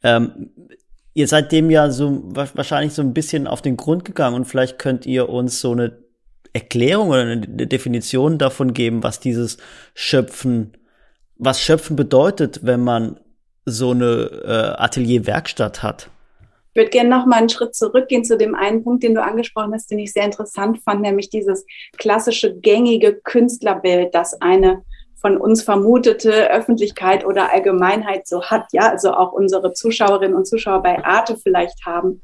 [0.03, 0.49] ähm,
[1.13, 4.79] ihr seid dem ja so wahrscheinlich so ein bisschen auf den Grund gegangen und vielleicht
[4.79, 5.97] könnt ihr uns so eine
[6.53, 9.57] Erklärung oder eine Definition davon geben, was dieses
[9.93, 10.73] Schöpfen,
[11.37, 13.19] was Schöpfen bedeutet, wenn man
[13.65, 16.09] so eine äh, Atelierwerkstatt hat.
[16.73, 19.73] Ich würde gerne noch mal einen Schritt zurückgehen zu dem einen Punkt, den du angesprochen
[19.73, 21.65] hast, den ich sehr interessant fand, nämlich dieses
[21.97, 24.83] klassische gängige Künstlerbild, das eine
[25.21, 30.81] von uns vermutete Öffentlichkeit oder Allgemeinheit so hat, ja, also auch unsere Zuschauerinnen und Zuschauer
[30.81, 32.21] bei Arte vielleicht haben.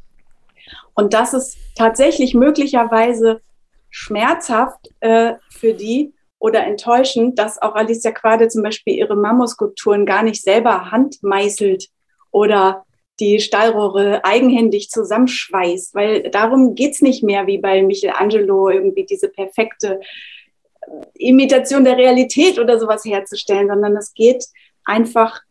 [0.96, 3.42] Und das ist tatsächlich möglicherweise
[3.90, 10.24] schmerzhaft äh, für die oder enttäuschend, dass auch Alicia Quade zum Beispiel ihre Mammuskulpturen gar
[10.24, 11.90] nicht selber handmeißelt
[12.32, 12.84] oder
[13.20, 20.00] die Stahlrohre eigenhändig zusammenschweißt, weil darum geht's nicht mehr wie bei Michelangelo, irgendwie diese perfekte
[21.16, 24.46] Imitation der Realität oder sowas herzustellen, sondern es geht
[24.86, 25.42] einfach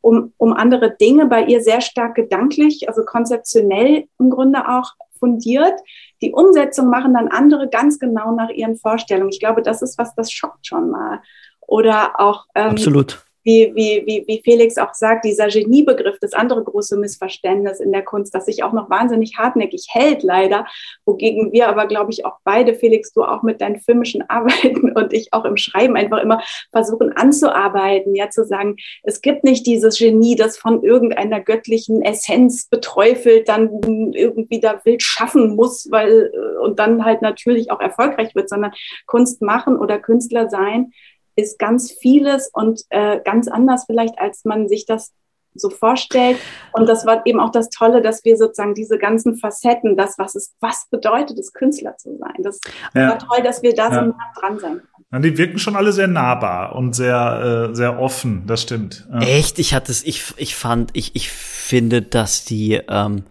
[0.00, 5.74] um, um andere Dinge, bei ihr sehr stark gedanklich, also konzeptionell im Grunde auch fundiert.
[6.22, 9.30] Die Umsetzung machen dann andere ganz genau nach ihren Vorstellungen.
[9.30, 11.20] Ich glaube, das ist was, das schockt schon mal.
[11.60, 16.64] Oder auch ähm, Absolut wie, wie, wie, wie Felix auch sagt, dieser Geniebegriff, das andere
[16.64, 20.66] große Missverständnis in der Kunst, das sich auch noch wahnsinnig hartnäckig hält, leider,
[21.04, 25.12] wogegen wir aber, glaube ich, auch beide, Felix, du auch mit deinen filmischen Arbeiten und
[25.12, 29.96] ich auch im Schreiben einfach immer versuchen anzuarbeiten, ja, zu sagen, es gibt nicht dieses
[29.96, 36.58] Genie, das von irgendeiner göttlichen Essenz beträufelt dann irgendwie da wild schaffen muss, weil, äh,
[36.64, 38.72] und dann halt natürlich auch erfolgreich wird, sondern
[39.06, 40.90] Kunst machen oder Künstler sein
[41.36, 45.12] ist ganz vieles und äh, ganz anders vielleicht, als man sich das
[45.54, 46.38] so vorstellt.
[46.72, 50.34] Und das war eben auch das Tolle, dass wir sozusagen diese ganzen Facetten, das, was
[50.34, 52.34] es, was bedeutet es, Künstler zu sein.
[52.42, 52.60] Das
[52.94, 53.08] ja.
[53.08, 55.22] war toll, dass wir da so nah dran sein können.
[55.22, 59.08] Die wirken schon alle sehr nahbar und sehr, äh, sehr offen, das stimmt.
[59.10, 59.20] Ja.
[59.20, 59.58] Echt?
[59.58, 63.24] Ich hatte es, ich, ich fand, ich, ich finde, dass die ähm,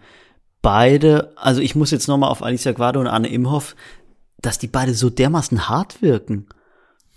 [0.62, 3.76] beide, also ich muss jetzt nochmal auf Alicia Guado und Anne Imhoff,
[4.40, 6.48] dass die beide so dermaßen hart wirken.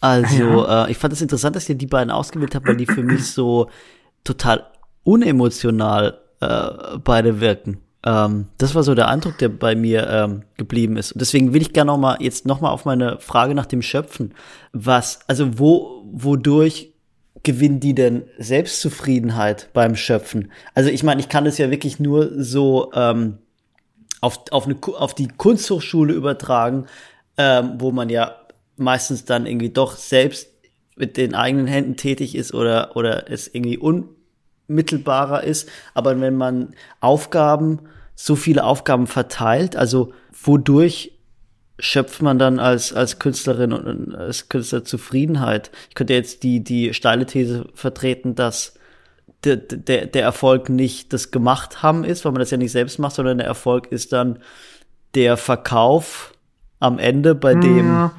[0.02, 0.86] Also, ja.
[0.86, 3.04] äh, ich fand es das interessant, dass ihr die beiden ausgewählt habt, weil die für
[3.04, 3.70] mich so
[4.24, 4.66] total
[5.04, 7.80] unemotional äh, beide wirken.
[8.06, 11.12] Ähm, das war so der Eindruck, der bei mir ähm, geblieben ist.
[11.12, 13.82] Und deswegen will ich gerne noch mal jetzt noch mal auf meine Frage nach dem
[13.82, 14.34] Schöpfen.
[14.72, 16.94] Was, also wo, wodurch
[17.44, 20.52] gewinnen die denn Selbstzufriedenheit beim Schöpfen?
[20.74, 23.40] Also ich meine, ich kann das ja wirklich nur so ähm,
[24.22, 26.86] auf, auf, eine, auf die Kunsthochschule übertragen,
[27.38, 28.36] ähm, wo man ja
[28.80, 30.50] meistens dann irgendwie doch selbst
[30.96, 35.70] mit den eigenen Händen tätig ist oder, oder es irgendwie unmittelbarer ist.
[35.94, 37.80] Aber wenn man Aufgaben,
[38.16, 40.14] so viele Aufgaben verteilt, also
[40.44, 41.14] wodurch
[41.80, 45.72] schöpft man dann als, als Künstlerin und als Künstler Zufriedenheit?
[45.88, 48.74] Ich könnte jetzt die, die steile These vertreten, dass
[49.46, 53.00] der, der, der Erfolg nicht das gemacht haben ist, weil man das ja nicht selbst
[53.00, 54.40] macht, sondern der Erfolg ist dann
[55.16, 56.34] der Verkauf
[56.80, 58.12] am Ende, bei dem ja.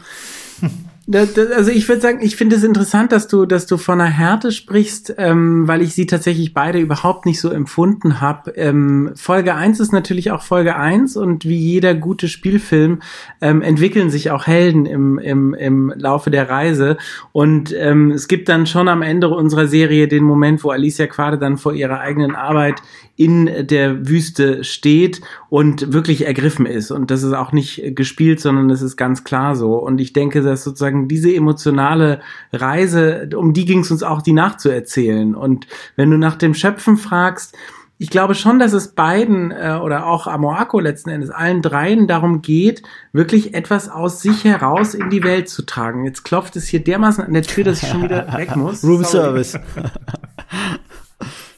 [1.11, 4.01] Das, das, also ich würde sagen, ich finde es interessant, dass du, dass du von
[4.01, 8.53] einer Härte sprichst, ähm, weil ich sie tatsächlich beide überhaupt nicht so empfunden habe.
[8.53, 13.01] Ähm, Folge 1 ist natürlich auch Folge 1 und wie jeder gute Spielfilm
[13.41, 16.97] ähm, entwickeln sich auch Helden im, im, im Laufe der Reise.
[17.33, 21.39] Und ähm, es gibt dann schon am Ende unserer Serie den Moment, wo Alicia Quade
[21.39, 22.83] dann vor ihrer eigenen Arbeit
[23.21, 26.91] in der Wüste steht und wirklich ergriffen ist.
[26.91, 29.75] Und das ist auch nicht gespielt, sondern das ist ganz klar so.
[29.75, 34.33] Und ich denke, dass sozusagen diese emotionale Reise, um die ging es uns auch, die
[34.33, 35.35] nachzuerzählen.
[35.35, 37.55] Und wenn du nach dem Schöpfen fragst,
[37.99, 42.41] ich glaube schon, dass es beiden äh, oder auch Amoako letzten Endes allen dreien darum
[42.41, 46.07] geht, wirklich etwas aus sich heraus in die Welt zu tragen.
[46.07, 48.83] Jetzt klopft es hier dermaßen an der Tür, dass ich schon wieder weg muss.
[48.85, 49.59] Room Service.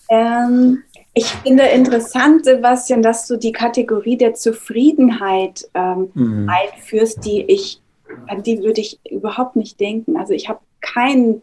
[0.09, 0.83] ähm,
[1.15, 6.49] ich finde interessant, Sebastian, dass du die Kategorie der Zufriedenheit ähm, mhm.
[6.49, 7.83] einführst, die ich,
[8.29, 10.17] an die würde ich überhaupt nicht denken.
[10.17, 11.43] Also ich habe keinen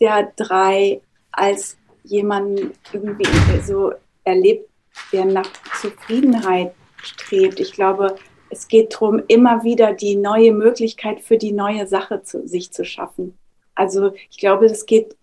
[0.00, 3.92] der drei als jemanden irgendwie so
[4.24, 4.68] erlebt,
[5.12, 5.48] der nach
[5.80, 7.60] Zufriedenheit strebt.
[7.60, 8.16] Ich glaube,
[8.50, 12.84] es geht darum, immer wieder die neue Möglichkeit für die neue Sache zu, sich zu
[12.84, 13.38] schaffen.
[13.74, 15.16] Also ich glaube, es geht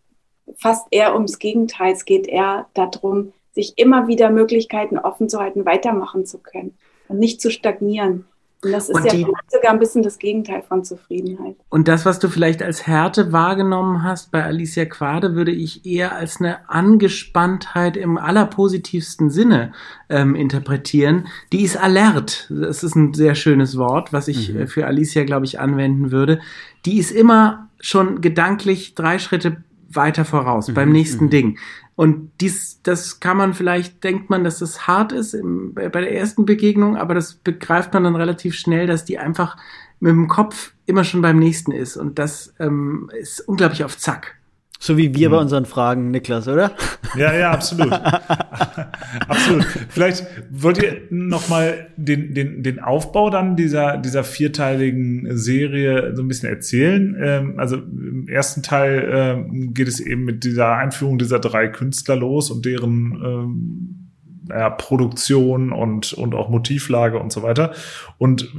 [0.58, 1.94] fast eher ums Gegenteil.
[1.94, 7.20] Es geht eher darum, sich immer wieder Möglichkeiten offen zu halten, weitermachen zu können und
[7.20, 8.26] nicht zu stagnieren.
[8.62, 11.56] Und das ist und ja die, sogar ein bisschen das Gegenteil von Zufriedenheit.
[11.70, 16.14] Und das, was du vielleicht als Härte wahrgenommen hast bei Alicia Quade, würde ich eher
[16.14, 19.72] als eine Angespanntheit im allerpositivsten Sinne
[20.10, 21.28] ähm, interpretieren.
[21.54, 22.48] Die ist alert.
[22.50, 24.62] Das ist ein sehr schönes Wort, was ich mhm.
[24.62, 26.42] Äh, für Alicia, glaube ich, anwenden würde.
[26.86, 30.74] Die ist immer schon gedanklich drei Schritte weiter voraus mhm.
[30.74, 31.30] beim nächsten mhm.
[31.30, 31.60] Ding.
[31.96, 36.16] Und dies, das kann man vielleicht, denkt man, dass das hart ist im, bei der
[36.16, 39.58] ersten Begegnung, aber das begreift man dann relativ schnell, dass die einfach
[40.00, 41.98] mit dem Kopf immer schon beim nächsten ist.
[41.98, 44.39] Und das ähm, ist unglaublich auf Zack.
[44.82, 45.32] So wie wir hm.
[45.32, 46.72] bei unseren Fragen, Niklas, oder?
[47.18, 47.92] Ja, ja, absolut.
[49.28, 49.66] absolut.
[49.90, 56.24] Vielleicht wollt ihr noch mal den, den, den Aufbau dann dieser, dieser vierteiligen Serie so
[56.24, 57.18] ein bisschen erzählen.
[57.22, 62.16] Ähm, also im ersten Teil ähm, geht es eben mit dieser Einführung dieser drei Künstler
[62.16, 64.10] los und deren ähm,
[64.48, 67.74] ja, Produktion und, und auch Motivlage und so weiter.
[68.18, 68.50] Und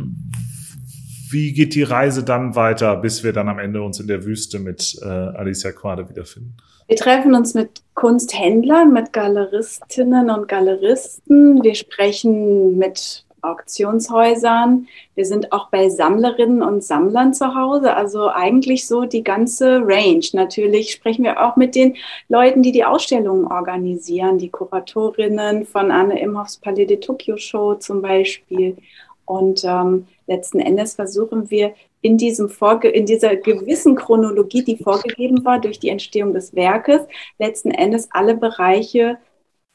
[1.30, 4.58] wie geht die Reise dann weiter, bis wir dann am Ende uns in der Wüste
[4.58, 6.56] mit äh, Alicia Quade wiederfinden?
[6.88, 11.62] Wir treffen uns mit Kunsthändlern, mit Galeristinnen und Galeristen.
[11.62, 14.88] Wir sprechen mit Auktionshäusern.
[15.14, 17.94] Wir sind auch bei Sammlerinnen und Sammlern zu Hause.
[17.94, 20.24] Also eigentlich so die ganze Range.
[20.32, 21.96] Natürlich sprechen wir auch mit den
[22.28, 28.02] Leuten, die die Ausstellungen organisieren, die Kuratorinnen von Anne Imhoffs Palais de Tokyo Show zum
[28.02, 28.76] Beispiel.
[29.30, 35.44] Und ähm, letzten Endes versuchen wir in, diesem Vorge in dieser gewissen Chronologie, die vorgegeben
[35.44, 37.02] war durch die Entstehung des Werkes,
[37.38, 39.18] letzten Endes alle Bereiche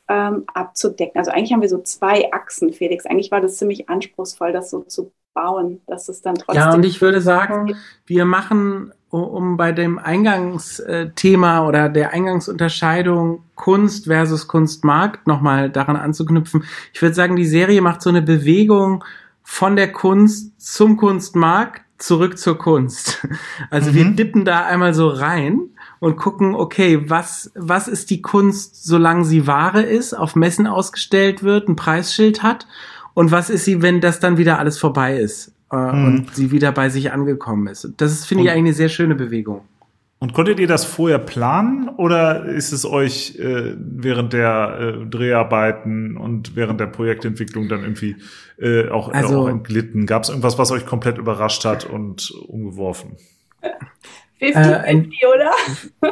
[0.09, 1.17] ähm, abzudecken.
[1.17, 3.05] Also eigentlich haben wir so zwei Achsen, Felix.
[3.05, 6.61] Eigentlich war das ziemlich anspruchsvoll, das so zu bauen, dass es dann trotzdem.
[6.61, 14.07] Ja, und ich würde sagen, wir machen, um bei dem Eingangsthema oder der Eingangsunterscheidung Kunst
[14.07, 16.65] versus Kunstmarkt nochmal daran anzuknüpfen.
[16.93, 19.05] Ich würde sagen, die Serie macht so eine Bewegung
[19.45, 23.25] von der Kunst zum Kunstmarkt zurück zur Kunst.
[23.69, 23.95] Also mhm.
[23.95, 29.23] wir dippen da einmal so rein und gucken, okay, was, was ist die Kunst, solange
[29.23, 32.67] sie Ware ist, auf Messen ausgestellt wird, ein Preisschild hat?
[33.13, 36.05] Und was ist sie, wenn das dann wieder alles vorbei ist äh, mhm.
[36.05, 37.89] und sie wieder bei sich angekommen ist?
[37.97, 39.61] Das ist, finde ich, eigentlich eine sehr schöne Bewegung.
[40.25, 46.17] Und konntet ihr das vorher planen oder ist es euch äh, während der äh, Dreharbeiten
[46.17, 48.15] und während der Projektentwicklung dann irgendwie
[48.57, 50.07] äh, auch, also, auch entglitten?
[50.07, 53.17] Gab es irgendwas, was euch komplett überrascht hat und umgeworfen?
[54.41, 54.53] 50-50,
[54.85, 55.51] äh, oder?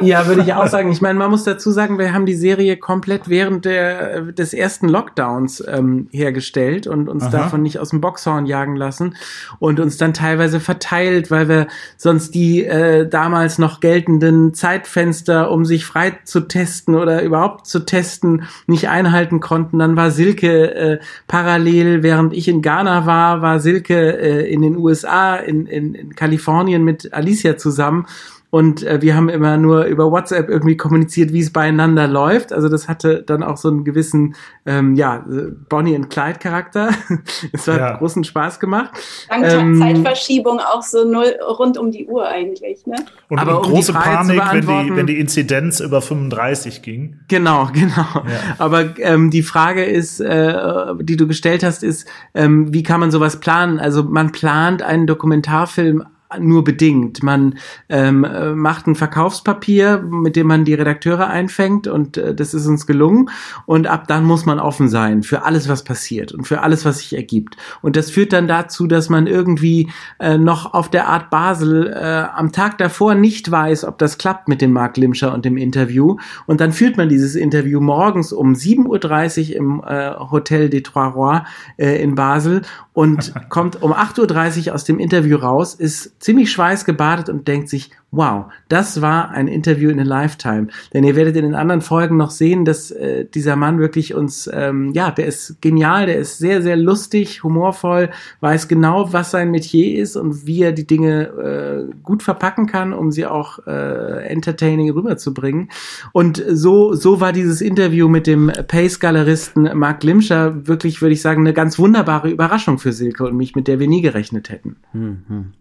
[0.00, 0.90] Ja, würde ich auch sagen.
[0.90, 4.88] Ich meine, man muss dazu sagen, wir haben die Serie komplett während der, des ersten
[4.88, 7.30] Lockdowns ähm, hergestellt und uns Aha.
[7.30, 9.14] davon nicht aus dem Boxhorn jagen lassen
[9.60, 15.64] und uns dann teilweise verteilt, weil wir sonst die äh, damals noch geltenden Zeitfenster, um
[15.64, 19.78] sich frei zu testen oder überhaupt zu testen, nicht einhalten konnten.
[19.78, 24.76] Dann war Silke äh, parallel, während ich in Ghana war, war Silke äh, in den
[24.76, 28.06] USA, in, in, in Kalifornien mit Alicia zusammen
[28.54, 32.52] und äh, wir haben immer nur über WhatsApp irgendwie kommuniziert, wie es beieinander läuft.
[32.52, 35.24] Also das hatte dann auch so einen gewissen, ähm, ja,
[35.68, 36.90] Bonnie und Clyde Charakter.
[37.52, 37.96] es hat ja.
[37.96, 38.92] großen Spaß gemacht.
[39.28, 42.94] Dank ähm, Zeitverschiebung auch so null rund um die Uhr eigentlich, ne?
[43.28, 47.18] Und, Aber um große Panik, wenn die, wenn die Inzidenz über 35 ging.
[47.26, 48.06] Genau, genau.
[48.14, 48.54] Ja.
[48.58, 53.10] Aber ähm, die Frage ist, äh, die du gestellt hast, ist, ähm, wie kann man
[53.10, 53.80] sowas planen?
[53.80, 56.04] Also man plant einen Dokumentarfilm
[56.38, 57.22] nur bedingt.
[57.22, 57.56] Man
[57.88, 62.66] ähm, äh, macht ein Verkaufspapier, mit dem man die Redakteure einfängt und äh, das ist
[62.66, 63.30] uns gelungen.
[63.66, 66.98] Und ab dann muss man offen sein für alles, was passiert und für alles, was
[66.98, 67.56] sich ergibt.
[67.82, 72.26] Und das führt dann dazu, dass man irgendwie äh, noch auf der Art Basel äh,
[72.34, 76.16] am Tag davor nicht weiß, ob das klappt mit dem Mark Limscher und dem Interview.
[76.46, 81.06] Und dann führt man dieses Interview morgens um 7.30 Uhr im äh, Hotel des Trois
[81.06, 81.42] Rois
[81.76, 87.28] äh, in Basel und kommt um 8.30 Uhr aus dem Interview raus, ist ziemlich schweißgebadet
[87.28, 90.68] und denkt sich, wow, das war ein Interview in a Lifetime.
[90.94, 94.48] Denn ihr werdet in den anderen Folgen noch sehen, dass äh, dieser Mann wirklich uns,
[94.50, 98.08] ähm, ja, der ist genial, der ist sehr, sehr lustig, humorvoll,
[98.40, 102.94] weiß genau, was sein Metier ist und wie er die Dinge äh, gut verpacken kann,
[102.94, 105.68] um sie auch äh, entertaining rüberzubringen.
[106.12, 111.42] Und so, so war dieses Interview mit dem Pace-Galeristen Mark Limscher wirklich, würde ich sagen,
[111.42, 114.76] eine ganz wunderbare Überraschung für Silke und mich, mit der wir nie gerechnet hätten.
[114.94, 115.52] Mhm.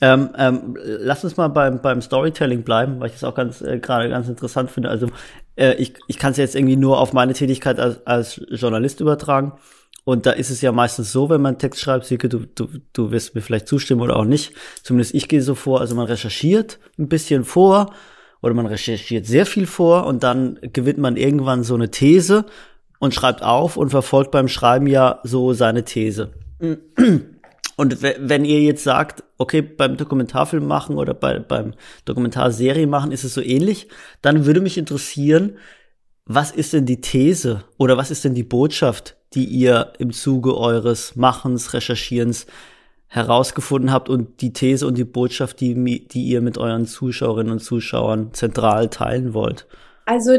[0.00, 3.78] Ähm, ähm, lass uns mal beim, beim Storytelling bleiben, weil ich das auch ganz äh,
[3.78, 4.90] gerade ganz interessant finde.
[4.90, 5.08] Also
[5.56, 9.54] äh, ich, ich kann es jetzt irgendwie nur auf meine Tätigkeit als, als Journalist übertragen.
[10.04, 13.10] Und da ist es ja meistens so, wenn man Text schreibt, Silke, du, du, du
[13.10, 14.54] wirst mir vielleicht zustimmen oder auch nicht.
[14.82, 17.92] Zumindest ich gehe so vor, also man recherchiert ein bisschen vor
[18.40, 22.46] oder man recherchiert sehr viel vor und dann gewinnt man irgendwann so eine These
[23.00, 26.30] und schreibt auf und verfolgt beim Schreiben ja so seine These.
[27.78, 31.74] Und wenn ihr jetzt sagt, okay, beim Dokumentarfilm machen oder bei, beim
[32.06, 33.86] Dokumentarserie machen ist es so ähnlich,
[34.20, 35.58] dann würde mich interessieren,
[36.24, 40.56] was ist denn die These oder was ist denn die Botschaft, die ihr im Zuge
[40.56, 42.46] eures Machens, Recherchierens
[43.06, 47.60] herausgefunden habt und die These und die Botschaft, die, die ihr mit euren Zuschauerinnen und
[47.60, 49.68] Zuschauern zentral teilen wollt?
[50.04, 50.32] Also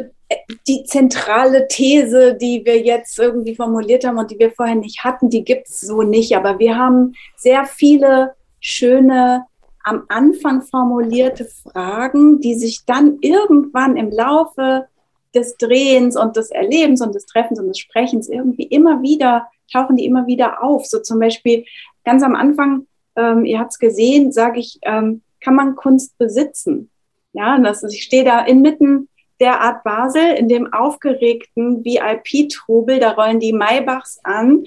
[0.68, 5.30] die zentrale These, die wir jetzt irgendwie formuliert haben und die wir vorher nicht hatten,
[5.30, 6.36] die gibt es so nicht.
[6.36, 9.46] Aber wir haben sehr viele schöne
[9.84, 14.88] am Anfang formulierte Fragen, die sich dann irgendwann im Laufe
[15.34, 19.96] des Drehens und des Erlebens und des Treffens und des Sprechens irgendwie immer wieder, tauchen
[19.96, 20.86] die immer wieder auf.
[20.86, 21.66] So zum Beispiel
[22.04, 26.90] ganz am Anfang, ähm, ihr habt es gesehen, sage ich, ähm, kann man Kunst besitzen?
[27.34, 29.08] Ja, das ich stehe da inmitten
[29.40, 34.66] der Art Basel, in dem aufgeregten VIP-Trubel, da rollen die Maybachs an.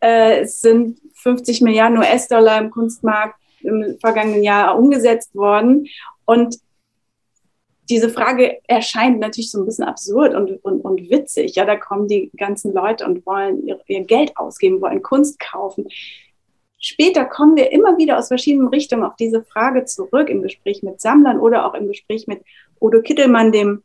[0.00, 5.86] Äh, es sind 50 Milliarden US-Dollar im Kunstmarkt im vergangenen Jahr umgesetzt worden.
[6.24, 6.58] Und
[7.90, 11.56] diese Frage erscheint natürlich so ein bisschen absurd und, und, und witzig.
[11.56, 15.88] Ja, da kommen die ganzen Leute und wollen ihr, ihr Geld ausgeben, wollen Kunst kaufen.
[16.78, 21.00] Später kommen wir immer wieder aus verschiedenen Richtungen auf diese Frage zurück, im Gespräch mit
[21.00, 22.42] Sammlern oder auch im Gespräch mit
[22.80, 23.82] Udo Kittelmann, dem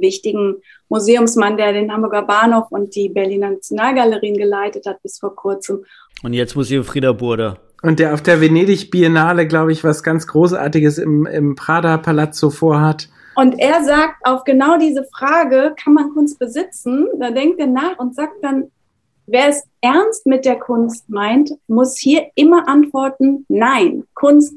[0.00, 0.56] wichtigen
[0.88, 5.84] Museumsmann, der den Hamburger Bahnhof und die Berliner Nationalgalerien geleitet hat bis vor kurzem.
[6.22, 7.58] Und jetzt Museum Frieder Burda.
[7.82, 12.50] Und der auf der Venedig Biennale, glaube ich, was ganz Großartiges im, im Prada Palazzo
[12.50, 13.08] vorhat.
[13.36, 17.06] Und er sagt auf genau diese Frage, kann man Kunst besitzen?
[17.18, 18.70] Da denkt er nach und sagt dann,
[19.26, 24.54] wer es ernst mit der Kunst meint, muss hier immer antworten, nein, Kunst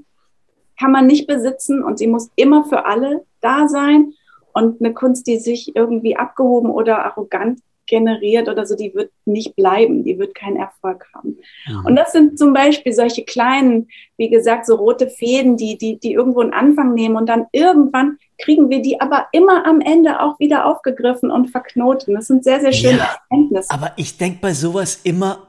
[0.80, 4.14] kann man nicht besitzen und sie muss immer für alle da sein.
[4.54, 9.56] Und eine Kunst, die sich irgendwie abgehoben oder arrogant generiert oder so, die wird nicht
[9.56, 11.38] bleiben, die wird keinen Erfolg haben.
[11.68, 11.86] Mhm.
[11.86, 16.14] Und das sind zum Beispiel solche kleinen, wie gesagt, so rote Fäden, die, die, die
[16.14, 20.40] irgendwo einen Anfang nehmen und dann irgendwann kriegen wir die aber immer am Ende auch
[20.40, 22.14] wieder aufgegriffen und verknoten.
[22.14, 23.72] Das sind sehr, sehr schöne ja, Erkenntnisse.
[23.72, 25.48] Aber ich denke bei sowas immer,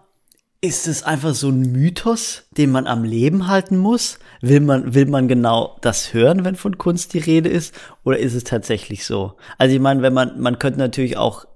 [0.61, 4.19] ist es einfach so ein Mythos, den man am Leben halten muss?
[4.47, 7.75] Will man, will man genau das hören, wenn von Kunst die Rede ist?
[8.05, 9.37] Oder ist es tatsächlich so?
[9.57, 11.47] Also ich meine, wenn man, man könnte natürlich auch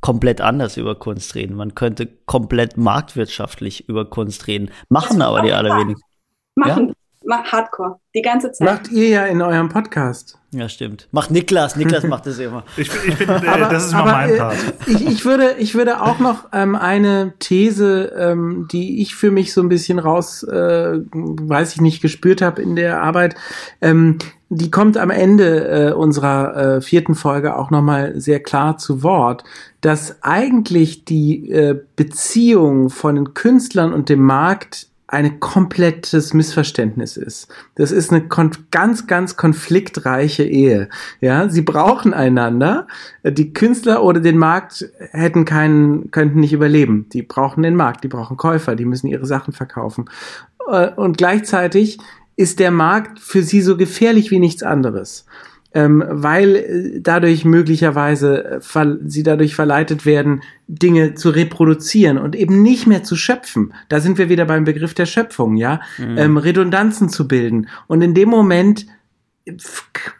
[0.00, 1.54] komplett anders über Kunst reden.
[1.54, 4.70] Man könnte komplett marktwirtschaftlich über Kunst reden.
[4.88, 6.08] Machen aber die allerwenigsten.
[6.56, 6.88] Machen.
[6.88, 6.94] Ja?
[7.28, 8.00] Hardcore.
[8.14, 8.66] Die ganze Zeit.
[8.66, 10.38] Macht ihr ja in eurem Podcast.
[10.52, 11.08] Ja, stimmt.
[11.10, 11.74] Macht Niklas.
[11.74, 12.62] Niklas macht das immer.
[12.76, 14.56] Ich, ich bin, äh, aber, das ist immer mein äh, Part.
[14.86, 19.52] Ich, ich, würde, ich würde auch noch ähm, eine These, ähm, die ich für mich
[19.52, 23.34] so ein bisschen raus, äh, weiß ich nicht, gespürt habe in der Arbeit.
[23.80, 24.18] Ähm,
[24.48, 29.42] die kommt am Ende äh, unserer äh, vierten Folge auch nochmal sehr klar zu Wort,
[29.80, 37.48] dass eigentlich die äh, Beziehung von den Künstlern und dem Markt ein komplettes Missverständnis ist.
[37.76, 40.88] Das ist eine ganz, ganz konfliktreiche Ehe.
[41.20, 42.88] Ja, sie brauchen einander.
[43.22, 47.08] Die Künstler oder den Markt hätten keinen, könnten nicht überleben.
[47.12, 50.10] Die brauchen den Markt, die brauchen Käufer, die müssen ihre Sachen verkaufen.
[50.68, 51.98] Äh, und gleichzeitig
[52.36, 55.24] ist der Markt für sie so gefährlich wie nichts anderes
[55.74, 62.62] ähm, weil äh, dadurch möglicherweise äh, sie dadurch verleitet werden, Dinge zu reproduzieren und eben
[62.62, 63.74] nicht mehr zu schöpfen.
[63.88, 66.16] Da sind wir wieder beim Begriff der Schöpfung, ja, mhm.
[66.16, 67.68] ähm, Redundanzen zu bilden.
[67.88, 68.86] Und in dem Moment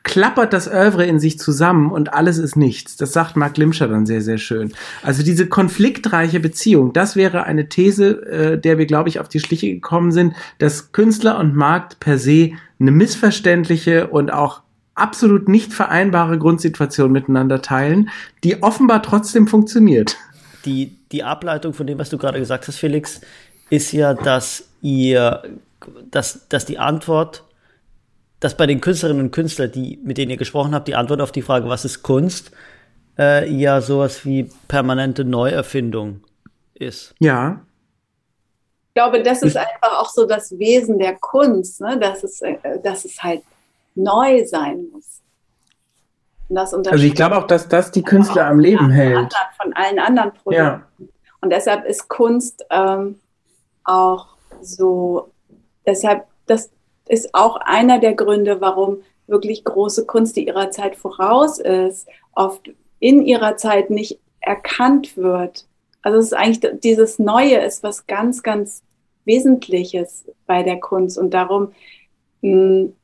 [0.02, 2.96] klappert das Oeuvre in sich zusammen und alles ist nichts.
[2.96, 4.74] Das sagt Mark Limscher dann sehr, sehr schön.
[5.02, 9.40] Also diese konfliktreiche Beziehung, das wäre eine These, äh, der wir, glaube ich, auf die
[9.40, 14.63] Schliche gekommen sind, dass Künstler und Markt per se eine missverständliche und auch
[14.94, 18.10] absolut nicht vereinbare Grundsituation miteinander teilen,
[18.42, 20.16] die offenbar trotzdem funktioniert.
[20.64, 23.20] Die, die Ableitung von dem, was du gerade gesagt hast, Felix,
[23.70, 25.42] ist ja, dass ihr,
[26.10, 27.44] dass, dass die Antwort,
[28.40, 31.32] dass bei den Künstlerinnen und Künstlern, die, mit denen ihr gesprochen habt, die Antwort auf
[31.32, 32.52] die Frage, was ist Kunst,
[33.18, 36.20] äh, ja sowas wie permanente Neuerfindung
[36.74, 37.14] ist.
[37.18, 37.60] Ja.
[38.88, 41.98] Ich glaube, das ist einfach auch so das Wesen der Kunst, ne?
[41.98, 43.42] dass, es, äh, dass es halt
[43.94, 45.22] neu sein muss.
[46.50, 49.16] also ich glaube auch, dass das die Künstler am Leben hält.
[49.16, 49.30] Anderen,
[49.60, 50.54] von allen anderen Produkten.
[50.54, 50.88] Ja.
[51.40, 53.18] Und deshalb ist Kunst ähm,
[53.84, 54.28] auch
[54.60, 55.30] so,
[55.86, 56.70] deshalb, das
[57.08, 62.70] ist auch einer der Gründe, warum wirklich große Kunst, die ihrer Zeit voraus ist, oft
[62.98, 65.66] in ihrer Zeit nicht erkannt wird.
[66.02, 68.82] Also es ist eigentlich dieses Neue ist was ganz, ganz
[69.24, 71.72] Wesentliches bei der Kunst und darum
[72.42, 72.96] mh, hm,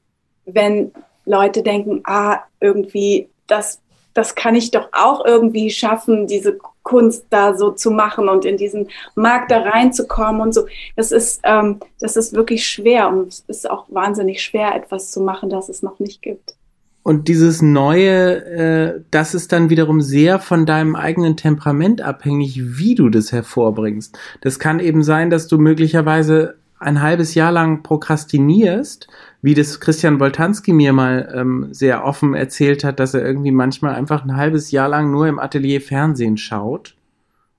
[0.55, 0.93] wenn
[1.25, 3.81] Leute denken, ah, irgendwie, das
[4.15, 8.57] das kann ich doch auch irgendwie schaffen, diese Kunst da so zu machen und in
[8.57, 10.67] diesen Markt da reinzukommen und so.
[10.97, 15.21] Das ist, ähm, das ist wirklich schwer und es ist auch wahnsinnig schwer, etwas zu
[15.21, 16.55] machen, das es noch nicht gibt.
[17.03, 22.95] Und dieses Neue, äh, das ist dann wiederum sehr von deinem eigenen Temperament abhängig, wie
[22.95, 24.19] du das hervorbringst.
[24.43, 29.07] Das kann eben sein, dass du möglicherweise ein halbes Jahr lang prokrastinierst,
[29.43, 33.95] wie das Christian Boltanski mir mal ähm, sehr offen erzählt hat, dass er irgendwie manchmal
[33.95, 36.97] einfach ein halbes Jahr lang nur im Atelier Fernsehen schaut.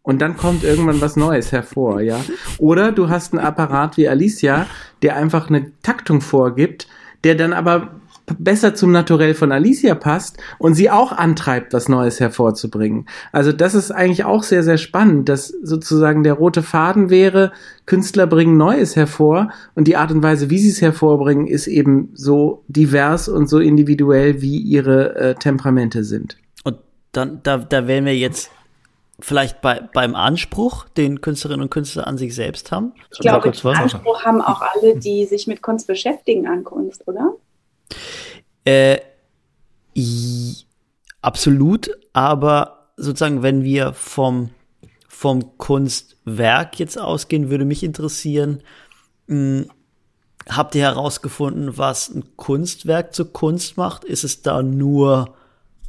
[0.04, 2.20] Und dann kommt irgendwann was Neues hervor, ja.
[2.58, 4.66] Oder du hast einen Apparat wie Alicia,
[5.04, 6.88] der einfach eine Taktung vorgibt,
[7.24, 8.01] der dann aber
[8.40, 13.08] besser zum Naturell von Alicia passt und sie auch antreibt, was Neues hervorzubringen.
[13.32, 17.52] Also das ist eigentlich auch sehr, sehr spannend, dass sozusagen der rote Faden wäre,
[17.86, 22.12] Künstler bringen Neues hervor und die Art und Weise, wie sie es hervorbringen, ist eben
[22.14, 26.38] so divers und so individuell, wie ihre äh, Temperamente sind.
[26.64, 26.78] Und
[27.12, 28.52] dann, da, da wären wir jetzt
[29.24, 32.94] vielleicht bei, beim Anspruch, den Künstlerinnen und Künstler an sich selbst haben.
[33.12, 37.34] Ich glaube, den Anspruch haben auch alle, die sich mit Kunst beschäftigen an Kunst, oder?
[38.66, 39.00] Äh,
[41.22, 44.52] absolut, aber sozusagen, wenn wir vom,
[45.08, 48.62] vom Kunstwerk jetzt ausgehen, würde mich interessieren,
[49.28, 49.72] mh, hm,
[50.50, 54.04] habt ihr herausgefunden, was ein Kunstwerk zur Kunst macht?
[54.04, 55.36] Ist es da nur,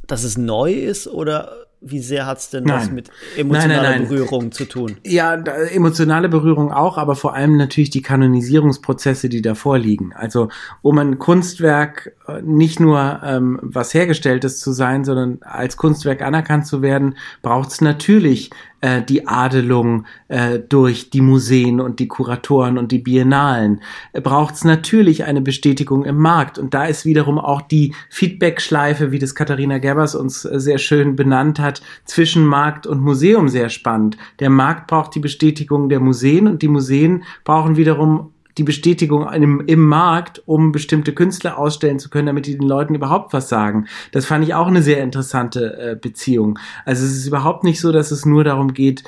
[0.05, 2.77] dass es neu ist oder wie sehr hat's denn nein.
[2.77, 4.97] was mit emotionaler nein, nein, Berührung zu tun?
[5.05, 10.13] Ja, da, emotionale Berührung auch, aber vor allem natürlich die Kanonisierungsprozesse, die davor liegen.
[10.13, 10.49] Also
[10.81, 16.67] um ein Kunstwerk äh, nicht nur ähm, was hergestelltes zu sein, sondern als Kunstwerk anerkannt
[16.67, 18.49] zu werden, braucht es natürlich
[18.83, 23.79] äh, die Adelung äh, durch die Museen und die Kuratoren und die Biennalen,
[24.11, 26.59] äh, braucht es natürlich eine Bestätigung im Markt.
[26.59, 31.15] Und da ist wiederum auch die Feedback-Schleife, wie das Katharina Gerbers uns äh, sehr schön
[31.15, 34.17] benannt hat, zwischen Markt und Museum sehr spannend.
[34.41, 39.63] Der Markt braucht die Bestätigung der Museen und die Museen brauchen wiederum die Bestätigung im,
[39.65, 43.87] im Markt, um bestimmte Künstler ausstellen zu können, damit die den Leuten überhaupt was sagen.
[44.11, 46.59] Das fand ich auch eine sehr interessante äh, Beziehung.
[46.85, 49.03] Also es ist überhaupt nicht so, dass es nur darum geht,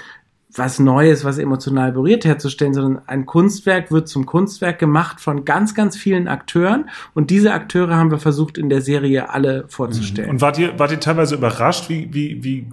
[0.58, 5.76] was Neues, was emotional berührt herzustellen, sondern ein Kunstwerk wird zum Kunstwerk gemacht von ganz,
[5.76, 10.30] ganz vielen Akteuren und diese Akteure haben wir versucht in der Serie alle vorzustellen.
[10.30, 12.68] Und wart ihr, wart ihr teilweise überrascht, wie, wie, wie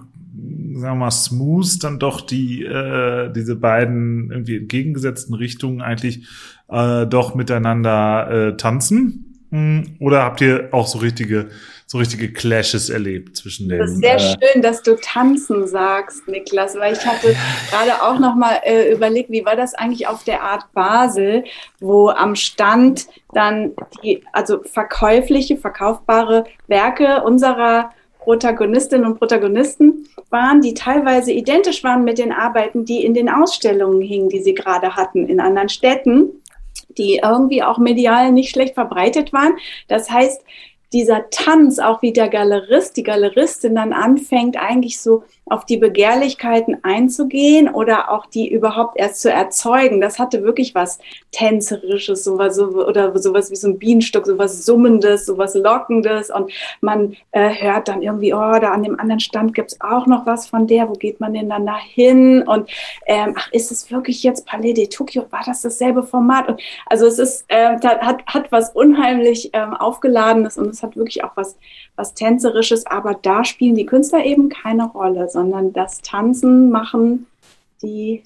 [0.79, 6.27] sagen wir mal, smooth dann doch die, äh, diese beiden irgendwie entgegengesetzten Richtungen eigentlich
[6.69, 9.33] äh, doch miteinander äh, tanzen?
[9.53, 11.49] Hm, oder habt ihr auch so richtige,
[11.85, 13.77] so richtige Clashes erlebt zwischen den?
[13.77, 17.35] Das ist sehr äh, schön, dass du tanzen sagst, Niklas, weil ich hatte
[17.69, 21.43] gerade auch noch mal äh, überlegt, wie war das eigentlich auf der Art Basel,
[21.79, 27.91] wo am Stand dann die, also verkäufliche, verkaufbare Werke unserer
[28.23, 34.01] Protagonistinnen und Protagonisten waren, die teilweise identisch waren mit den Arbeiten, die in den Ausstellungen
[34.01, 36.41] hingen, die sie gerade hatten in anderen Städten,
[36.97, 39.53] die irgendwie auch medial nicht schlecht verbreitet waren.
[39.87, 40.43] Das heißt,
[40.93, 46.77] dieser Tanz, auch wie der Galerist, die Galeristin dann anfängt, eigentlich so auf die Begehrlichkeiten
[46.83, 49.99] einzugehen oder auch die überhaupt erst zu erzeugen.
[49.99, 50.99] Das hatte wirklich was
[51.31, 56.29] Tänzerisches, sowas, so, oder sowas wie so ein Bienenstück, sowas Summendes, sowas Lockendes.
[56.29, 60.25] Und man äh, hört dann irgendwie, oh, da an dem anderen Stand gibt's auch noch
[60.25, 62.43] was von der, wo geht man denn dann da hin?
[62.43, 62.69] Und
[63.05, 65.25] ähm, ach, ist es wirklich jetzt Palais de Tokyo?
[65.29, 66.47] War das dasselbe Format?
[66.47, 71.23] Und, also es ist, äh, hat, hat was unheimlich ähm, Aufgeladenes und es hat wirklich
[71.23, 71.57] auch was,
[71.95, 77.27] was Tänzerisches, aber da spielen die Künstler eben keine Rolle, sondern das Tanzen machen
[77.81, 78.23] die,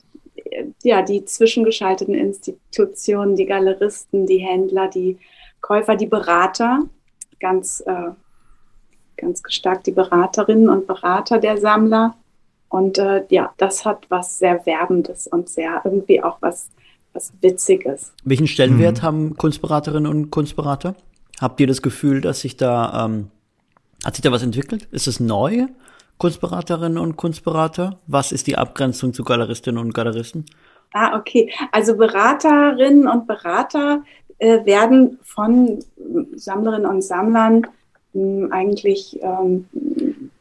[0.83, 5.17] ja, die zwischengeschalteten Institutionen, die Galeristen, die Händler, die
[5.61, 6.83] Käufer, die Berater,
[7.39, 8.11] ganz, äh,
[9.17, 12.15] ganz stark die Beraterinnen und Berater der Sammler.
[12.69, 16.69] Und äh, ja, das hat was sehr Werbendes und sehr irgendwie auch was,
[17.13, 18.13] was Witziges.
[18.23, 19.03] Welchen Stellenwert mhm.
[19.03, 20.95] haben Kunstberaterinnen und Kunstberater?
[21.39, 23.31] Habt ihr das Gefühl, dass sich da, ähm,
[24.03, 24.87] hat sich da was entwickelt?
[24.91, 25.67] Ist es neu?
[26.17, 27.99] Kunstberaterinnen und Kunstberater?
[28.07, 30.45] Was ist die Abgrenzung zu Galeristinnen und Galeristen?
[30.93, 31.51] Ah, okay.
[31.71, 34.03] Also Beraterinnen und Berater
[34.39, 35.79] äh, werden von
[36.35, 37.67] Sammlerinnen und Sammlern
[38.13, 39.67] mh, eigentlich ähm,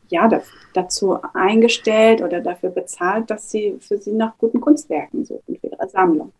[0.08, 0.28] ja,
[0.72, 5.88] dazu eingestellt oder dafür bezahlt, dass sie für sie nach guten Kunstwerken suchen für ihre
[5.88, 6.32] Sammlung.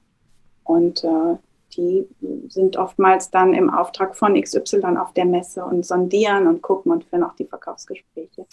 [0.65, 1.37] Und äh,
[1.77, 2.07] die
[2.49, 7.05] sind oftmals dann im Auftrag von XY auf der Messe und sondieren und gucken und
[7.05, 8.47] führen auch die Verkaufsgespräche.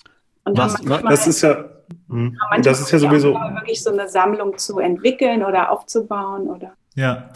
[0.46, 1.66] Und was, das ist ja,
[2.10, 2.38] hm.
[2.64, 7.30] das ist ja sowieso wirklich so eine Sammlung zu entwickeln oder aufzubauen oder ja.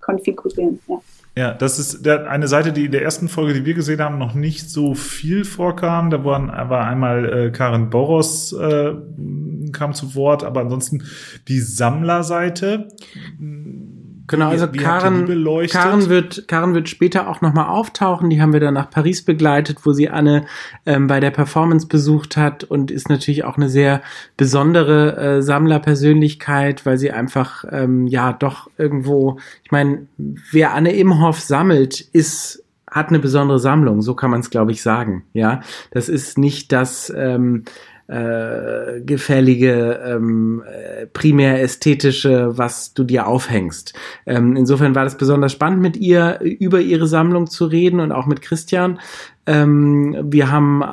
[0.00, 0.80] konfigurieren.
[0.86, 1.00] Ja.
[1.36, 4.18] Ja, das ist der, eine Seite, die in der ersten Folge, die wir gesehen haben,
[4.18, 6.10] noch nicht so viel vorkam.
[6.10, 8.94] Da waren, war einmal äh, Karin Boros äh,
[9.72, 11.02] kam zu Wort, aber ansonsten
[11.48, 12.86] die Sammlerseite.
[14.26, 15.26] Genau, also wie, wie Karen,
[15.68, 18.30] Karen wird, Karen wird später auch nochmal auftauchen.
[18.30, 20.46] Die haben wir dann nach Paris begleitet, wo sie Anne
[20.86, 24.00] ähm, bei der Performance besucht hat und ist natürlich auch eine sehr
[24.36, 31.40] besondere äh, Sammlerpersönlichkeit, weil sie einfach ähm, ja doch irgendwo, ich meine, wer Anne Imhoff
[31.40, 35.24] sammelt, ist hat eine besondere Sammlung, so kann man es, glaube ich, sagen.
[35.32, 37.64] Ja, das ist nicht das ähm,
[38.06, 43.94] äh, gefällige, ähm, äh, primär ästhetische, was du dir aufhängst.
[44.26, 48.26] Ähm, insofern war das besonders spannend, mit ihr über ihre Sammlung zu reden und auch
[48.26, 48.98] mit Christian,
[49.46, 50.84] ähm, wir haben äh,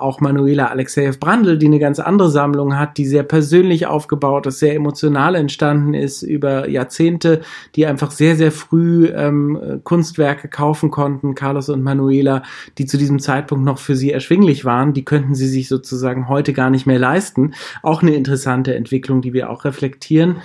[0.00, 4.60] auch Manuela Alexejew Brandl, die eine ganz andere Sammlung hat, die sehr persönlich aufgebaut ist,
[4.60, 7.40] sehr emotional entstanden ist über Jahrzehnte,
[7.74, 12.44] die einfach sehr, sehr früh ähm, Kunstwerke kaufen konnten, Carlos und Manuela,
[12.78, 14.92] die zu diesem Zeitpunkt noch für sie erschwinglich waren.
[14.92, 17.54] Die könnten sie sich sozusagen heute gar nicht mehr leisten.
[17.82, 20.36] Auch eine interessante Entwicklung, die wir auch reflektieren.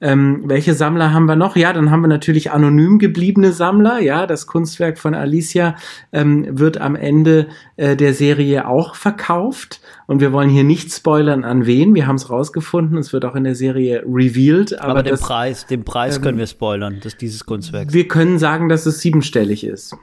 [0.00, 1.56] Ähm, welche Sammler haben wir noch?
[1.56, 3.98] Ja, dann haben wir natürlich anonym gebliebene Sammler.
[3.98, 5.74] Ja, das Kunstwerk von Alicia
[6.12, 9.80] ähm, wird am Ende äh, der Serie auch verkauft.
[10.06, 11.96] Und wir wollen hier nicht spoilern, an wen.
[11.96, 12.96] Wir haben es rausgefunden.
[12.96, 14.80] Es wird auch in der Serie revealed.
[14.80, 17.92] Aber, aber den das, Preis, den Preis ähm, können wir spoilern, dass dieses Kunstwerk.
[17.92, 19.96] Wir können sagen, dass es siebenstellig ist.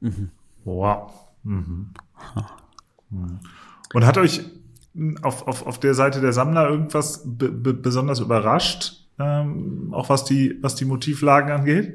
[0.00, 0.30] Mhm.
[0.64, 1.12] Wow.
[1.44, 1.94] Mhm.
[3.94, 4.42] Und hat euch
[5.22, 9.06] auf, auf, auf der Seite der Sammler irgendwas besonders überrascht?
[9.20, 11.94] Ähm, auch was die, was die Motivlagen angeht?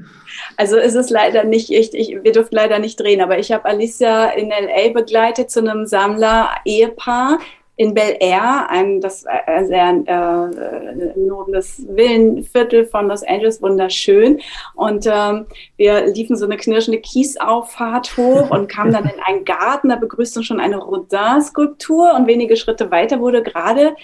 [0.57, 3.65] Also ist es leider nicht, ich, ich, wir dürfen leider nicht drehen, aber ich habe
[3.65, 7.39] Alicia in LA begleitet zu einem Sammler-Ehepaar
[7.77, 14.39] in Bel Air, ein das äh, sehr äh, nobles Villenviertel von Los Angeles, wunderschön.
[14.75, 15.45] Und ähm,
[15.75, 19.89] wir liefen so eine knirschende Kiesauffahrt hoch und kamen dann in einen Garten.
[19.89, 23.95] Da begrüßte uns schon eine Rodin-Skulptur und wenige Schritte weiter wurde gerade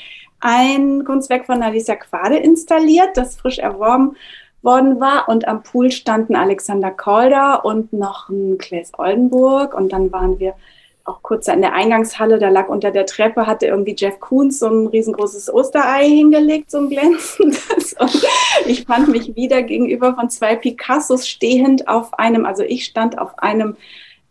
[0.42, 4.16] ein Kunstwerk von Alicia Quade installiert, das frisch erworben
[4.62, 5.30] worden war.
[5.30, 9.74] Und am Pool standen Alexander Kolder und noch ein Klaes Oldenburg.
[9.74, 10.56] Und dann waren wir
[11.04, 14.68] auch kurz in der Eingangshalle, da lag unter der Treppe, hatte irgendwie Jeff Koons so
[14.68, 17.94] ein riesengroßes Osterei hingelegt, so ein glänzendes.
[18.00, 18.24] Und
[18.66, 23.40] ich fand mich wieder gegenüber von zwei Picassos stehend auf einem, also ich stand auf
[23.40, 23.76] einem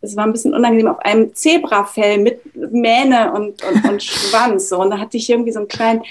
[0.02, 4.68] es war ein bisschen unangenehm, auf einem Zebrafell mit Mähne und, und, und Schwanz.
[4.68, 4.80] So.
[4.80, 6.02] Und da hatte ich irgendwie so einen kleinen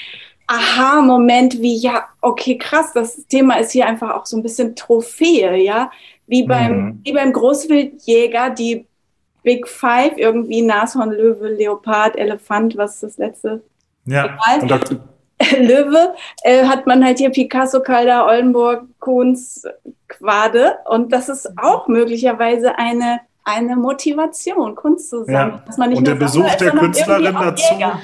[0.48, 5.58] Aha-Moment wie, ja, okay, krass, das Thema ist hier einfach auch so ein bisschen Trophäe,
[5.58, 5.92] ja.
[6.26, 7.02] Wie beim, mhm.
[7.04, 8.86] wie beim Großwildjäger, die
[9.44, 13.64] Big Five, irgendwie Nashorn, Löwe, Leopard, Elefant, was ist das letzte?
[14.06, 14.38] Ja,
[15.58, 16.14] Löwe
[16.44, 19.66] äh, hat man halt hier Picasso, Calder, Oldenburg, Kunz,
[20.08, 20.80] Quade.
[20.86, 25.62] Und das ist auch möglicherweise eine eine Motivation, Kunst zu sammeln.
[25.78, 25.98] Ja.
[25.98, 27.74] und der Besuch der Künstlerin dazu.
[27.74, 28.00] Jäger.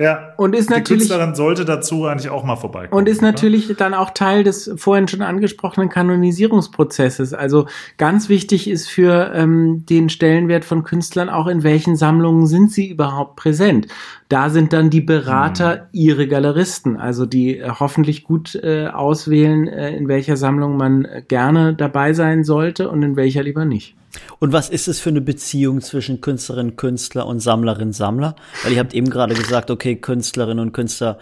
[0.00, 0.32] Ja.
[0.38, 2.98] Und ist natürlich, die Künstlerin sollte dazu eigentlich auch mal vorbeikommen.
[2.98, 3.74] Und ist natürlich ne?
[3.74, 7.34] dann auch Teil des vorhin schon angesprochenen Kanonisierungsprozesses.
[7.34, 7.66] Also
[7.98, 12.88] ganz wichtig ist für ähm, den Stellenwert von Künstlern auch, in welchen Sammlungen sind sie
[12.88, 13.88] überhaupt präsent.
[14.30, 15.80] Da sind dann die Berater hm.
[15.92, 21.22] ihre Galeristen, also die äh, hoffentlich gut äh, auswählen, äh, in welcher Sammlung man äh,
[21.28, 23.96] gerne dabei sein sollte und in welcher lieber nicht.
[24.38, 28.34] Und was ist es für eine Beziehung zwischen Künstlerin, Künstler und Sammlerin, Sammler?
[28.62, 31.18] Weil ihr habt eben gerade gesagt, okay, Künstlerinnen und Künstler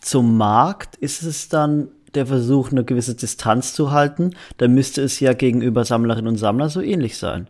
[0.00, 0.96] zum Markt.
[0.96, 4.34] Ist es dann der Versuch, eine gewisse Distanz zu halten?
[4.58, 7.46] Dann müsste es ja gegenüber Sammlerinnen und Sammler so ähnlich sein.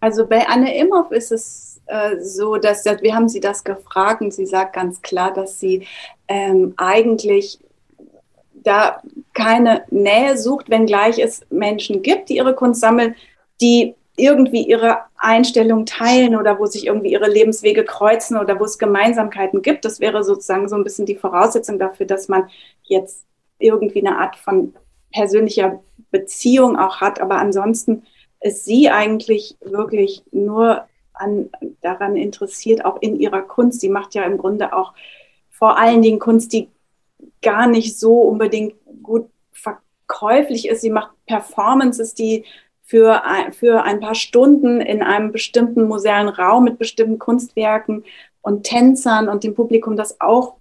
[0.00, 4.32] Also bei Anne Imhoff ist es äh, so, dass wir haben sie das gefragt und
[4.32, 5.86] sie sagt ganz klar, dass sie
[6.28, 7.58] ähm, eigentlich
[8.62, 9.02] da
[9.32, 13.14] keine Nähe sucht, wenngleich es Menschen gibt, die ihre Kunst sammeln,
[13.60, 18.78] die irgendwie ihre Einstellung teilen oder wo sich irgendwie ihre Lebenswege kreuzen oder wo es
[18.78, 19.84] Gemeinsamkeiten gibt.
[19.84, 22.48] Das wäre sozusagen so ein bisschen die Voraussetzung dafür, dass man
[22.82, 23.26] jetzt
[23.58, 24.74] irgendwie eine Art von
[25.12, 27.20] persönlicher Beziehung auch hat.
[27.20, 28.04] Aber ansonsten
[28.40, 31.50] ist sie eigentlich wirklich nur an,
[31.82, 33.80] daran interessiert, auch in ihrer Kunst.
[33.80, 34.94] Sie macht ja im Grunde auch
[35.50, 36.68] vor allen Dingen Kunst, die
[37.42, 40.80] gar nicht so unbedingt gut verkäuflich ist.
[40.80, 42.44] Sie macht Performances, die
[42.90, 48.02] für ein, für ein paar Stunden in einem bestimmten musealen Raum mit bestimmten Kunstwerken
[48.42, 50.56] und Tänzern und dem Publikum, das auch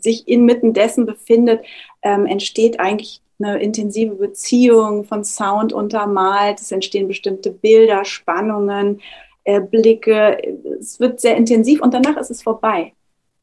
[0.00, 1.64] sich inmitten dessen befindet,
[2.02, 6.60] ähm, entsteht eigentlich eine intensive Beziehung von Sound untermalt.
[6.60, 9.00] Es entstehen bestimmte Bilder, Spannungen,
[9.44, 10.38] äh, Blicke.
[10.80, 12.92] Es wird sehr intensiv und danach ist es vorbei.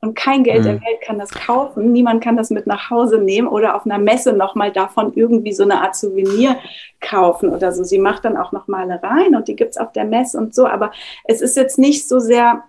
[0.02, 0.64] Und kein Geld mhm.
[0.64, 1.91] der Welt kann das kaufen.
[1.91, 5.64] Niemand kann das mit nach Hause nehmen oder auf einer Messe nochmal davon irgendwie so
[5.64, 6.58] eine Art Souvenir
[7.02, 7.84] kaufen oder so.
[7.84, 10.68] Sie macht dann auch noch Malereien und die gibt's auf der Messe und so.
[10.68, 10.91] Aber
[11.26, 12.64] es ist jetzt nicht so sehr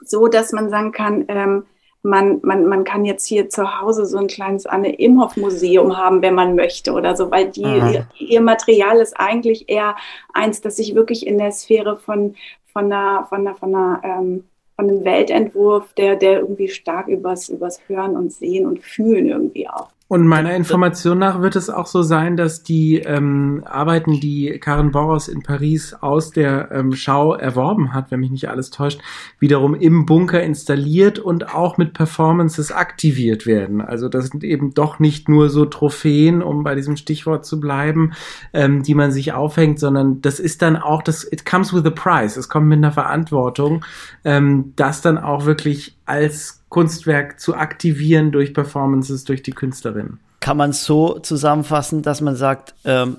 [0.00, 1.64] so, dass man sagen kann, ähm,
[2.02, 6.20] man, man, man kann jetzt hier zu Hause so ein kleines Anne Imhoff Museum haben,
[6.22, 9.96] wenn man möchte oder so, weil die, ihr, ihr, Material ist eigentlich eher
[10.34, 12.34] eins, das sich wirklich in der Sphäre von,
[12.72, 14.44] von einer, von einer, von einer ähm,
[14.76, 19.68] von einem Weltentwurf, der, der irgendwie stark übers, übers Hören und Sehen und Fühlen irgendwie
[19.68, 24.60] auch und meiner Information nach wird es auch so sein, dass die ähm, Arbeiten, die
[24.60, 29.00] Karen Boros in Paris aus der ähm, Schau erworben hat, wenn mich nicht alles täuscht,
[29.40, 33.80] wiederum im Bunker installiert und auch mit Performances aktiviert werden.
[33.80, 38.12] Also das sind eben doch nicht nur so Trophäen, um bei diesem Stichwort zu bleiben,
[38.52, 41.90] ähm, die man sich aufhängt, sondern das ist dann auch das, it comes with a
[41.90, 42.36] price.
[42.36, 43.84] Es kommt mit einer Verantwortung,
[44.24, 50.18] ähm, das dann auch wirklich als Kunstwerk zu aktivieren durch Performances, durch die Künstlerin.
[50.40, 53.18] Kann man so zusammenfassen, dass man sagt, ähm,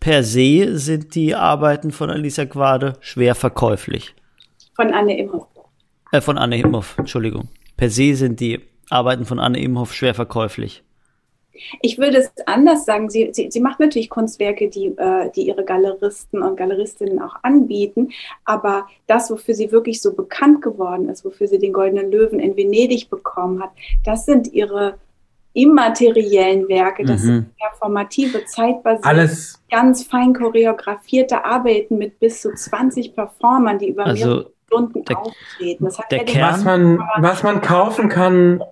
[0.00, 4.14] per se sind die Arbeiten von Alicia Quade schwer verkäuflich?
[4.76, 5.46] Von Anne Imhoff.
[6.12, 7.48] Äh, von Anne Imhoff, Entschuldigung.
[7.76, 8.60] Per se sind die
[8.90, 10.82] Arbeiten von Anne Imhoff schwer verkäuflich.
[11.80, 13.10] Ich würde es anders sagen.
[13.10, 18.10] Sie, sie, sie macht natürlich Kunstwerke, die, äh, die ihre Galeristen und Galeristinnen auch anbieten.
[18.44, 22.56] Aber das, wofür sie wirklich so bekannt geworden ist, wofür sie den Goldenen Löwen in
[22.56, 23.70] Venedig bekommen hat,
[24.04, 24.98] das sind ihre
[25.54, 27.04] immateriellen Werke.
[27.04, 27.26] Das mhm.
[27.26, 29.62] sind performative, zeitbasierte, Alles.
[29.70, 35.18] ganz fein choreografierte Arbeiten mit bis zu 20 Performern, die über also mehrere Stunden der,
[35.18, 35.84] auftreten.
[35.84, 38.62] Das hat der Kern, was man, was man kaufen kann,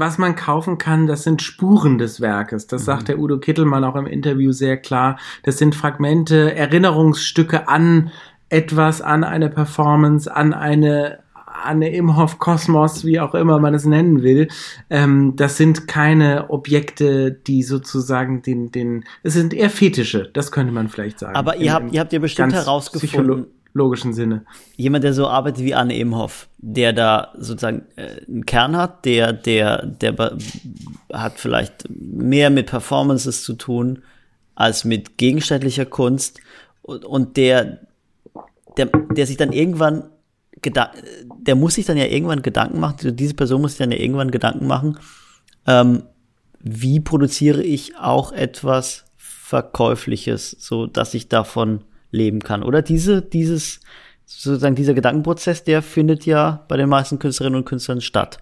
[0.00, 2.66] was man kaufen kann, das sind Spuren des Werkes.
[2.66, 2.86] Das mhm.
[2.86, 5.18] sagt der Udo Kittelmann auch im Interview sehr klar.
[5.42, 8.10] Das sind Fragmente, Erinnerungsstücke an
[8.48, 11.20] etwas, an eine Performance, an eine
[11.64, 14.48] Anne Imhoff Kosmos, wie auch immer man es nennen will.
[14.90, 20.72] Ähm, das sind keine Objekte, die sozusagen den, den, es sind eher Fetische, das könnte
[20.72, 21.34] man vielleicht sagen.
[21.34, 23.46] Aber ihr habt, ihr habt ja bestimmt herausgefunden,
[23.78, 24.44] logischen Sinne.
[24.76, 29.32] Jemand, der so arbeitet wie Anne Imhoff, der da sozusagen äh, einen Kern hat, der,
[29.32, 30.36] der, der
[31.12, 34.02] hat vielleicht mehr mit Performances zu tun
[34.54, 36.40] als mit gegenständlicher Kunst
[36.82, 37.78] und, und der,
[38.76, 40.10] der, der sich dann irgendwann
[40.60, 44.30] der muss sich dann ja irgendwann Gedanken machen, diese Person muss sich dann ja irgendwann
[44.30, 44.98] Gedanken machen,
[45.66, 46.02] ähm,
[46.60, 52.62] wie produziere ich auch etwas Verkäufliches, so dass ich davon leben kann.
[52.62, 53.80] Oder diese, dieses,
[54.24, 58.38] sozusagen dieser Gedankenprozess, der findet ja bei den meisten Künstlerinnen und Künstlern statt.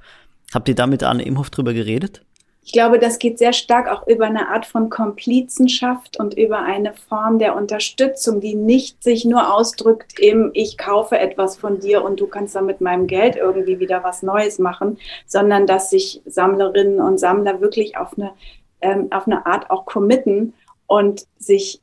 [0.53, 2.23] Habt ihr da mit Anne Imhoff drüber geredet?
[2.67, 6.95] Ich glaube, das geht sehr stark auch über eine Art von Komplizenschaft und über eine
[6.95, 12.19] Form der Unterstützung, die nicht sich nur ausdrückt im Ich kaufe etwas von dir und
[12.19, 17.01] du kannst dann mit meinem Geld irgendwie wieder was Neues machen, sondern dass sich Sammlerinnen
[17.01, 18.33] und Sammler wirklich auf eine,
[18.81, 20.53] ähm, auf eine Art auch committen
[20.89, 21.81] und sich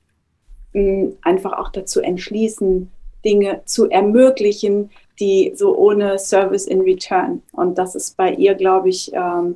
[1.22, 2.90] einfach auch dazu entschließen,
[3.24, 7.42] Dinge zu ermöglichen, die so ohne Service in Return.
[7.52, 9.56] Und das ist bei ihr, glaube ich, ähm,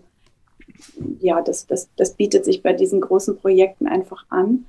[1.20, 4.66] ja, das, das, das bietet sich bei diesen großen Projekten einfach an.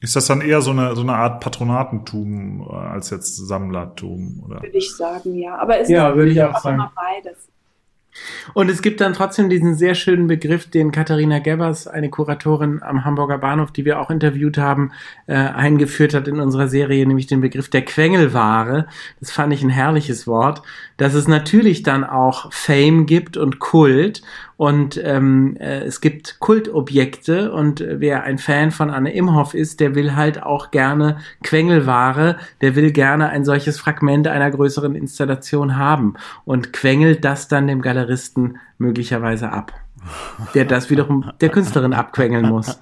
[0.00, 4.44] Ist das dann eher so eine, so eine Art Patronatentum als jetzt Sammlertum?
[4.46, 4.62] Oder?
[4.62, 5.56] Würde ich sagen, ja.
[5.56, 7.48] Aber es ja, ist auch, auch immer beides.
[8.54, 13.04] Und es gibt dann trotzdem diesen sehr schönen Begriff, den Katharina Gebbers, eine Kuratorin am
[13.04, 14.92] Hamburger Bahnhof, die wir auch interviewt haben,
[15.26, 18.86] äh, eingeführt hat in unserer Serie, nämlich den Begriff der Quengelware.
[19.20, 20.62] Das fand ich ein herrliches Wort,
[20.98, 24.20] dass es natürlich dann auch Fame gibt und Kult
[24.56, 29.94] und ähm, äh, es gibt Kultobjekte und wer ein Fan von Anne Imhoff ist, der
[29.94, 36.14] will halt auch gerne Quengelware, der will gerne ein solches Fragment einer größeren Installation haben
[36.44, 39.72] und quengelt das dann dem Galeristen möglicherweise ab,
[40.54, 42.80] der das wiederum der Künstlerin abquengeln muss.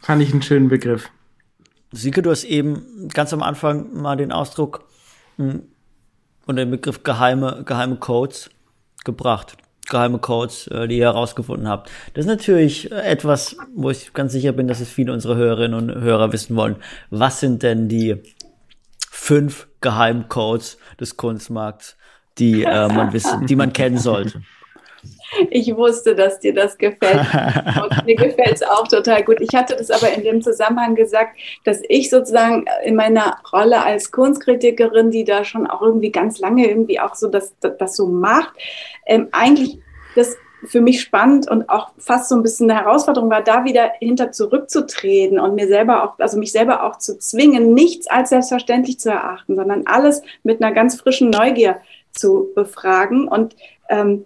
[0.00, 1.10] Fand ich einen schönen Begriff.
[1.92, 4.84] Sieke, du hast eben ganz am Anfang mal den Ausdruck
[5.38, 8.50] und den Begriff geheime, geheime Codes
[9.04, 9.56] gebracht.
[9.88, 11.90] Geheime Codes, äh, die ihr herausgefunden habt.
[12.14, 16.02] Das ist natürlich etwas, wo ich ganz sicher bin, dass es viele unserer Hörerinnen und
[16.02, 16.76] Hörer wissen wollen.
[17.10, 18.16] Was sind denn die
[19.08, 21.96] fünf Geheimcodes des Kunstmarkts,
[22.38, 24.42] die äh, man wissen, die man kennen sollte?
[25.50, 27.20] Ich wusste, dass dir das gefällt.
[27.82, 29.40] Und mir gefällt es auch total gut.
[29.40, 34.12] Ich hatte das aber in dem Zusammenhang gesagt, dass ich sozusagen in meiner Rolle als
[34.12, 38.06] Kunstkritikerin, die da schon auch irgendwie ganz lange irgendwie auch so das, das, das so
[38.06, 38.54] macht,
[39.06, 39.78] ähm, eigentlich
[40.14, 43.92] das für mich spannend und auch fast so ein bisschen eine Herausforderung war, da wieder
[44.00, 48.98] hinter zurückzutreten und mir selber auch, also mich selber auch zu zwingen, nichts als selbstverständlich
[48.98, 51.76] zu erachten, sondern alles mit einer ganz frischen Neugier
[52.12, 53.28] zu befragen.
[53.28, 53.54] Und
[53.88, 54.24] ähm,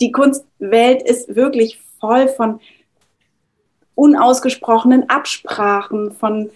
[0.00, 2.60] die Kunstwelt ist wirklich voll von
[3.94, 6.50] unausgesprochenen Absprachen, von,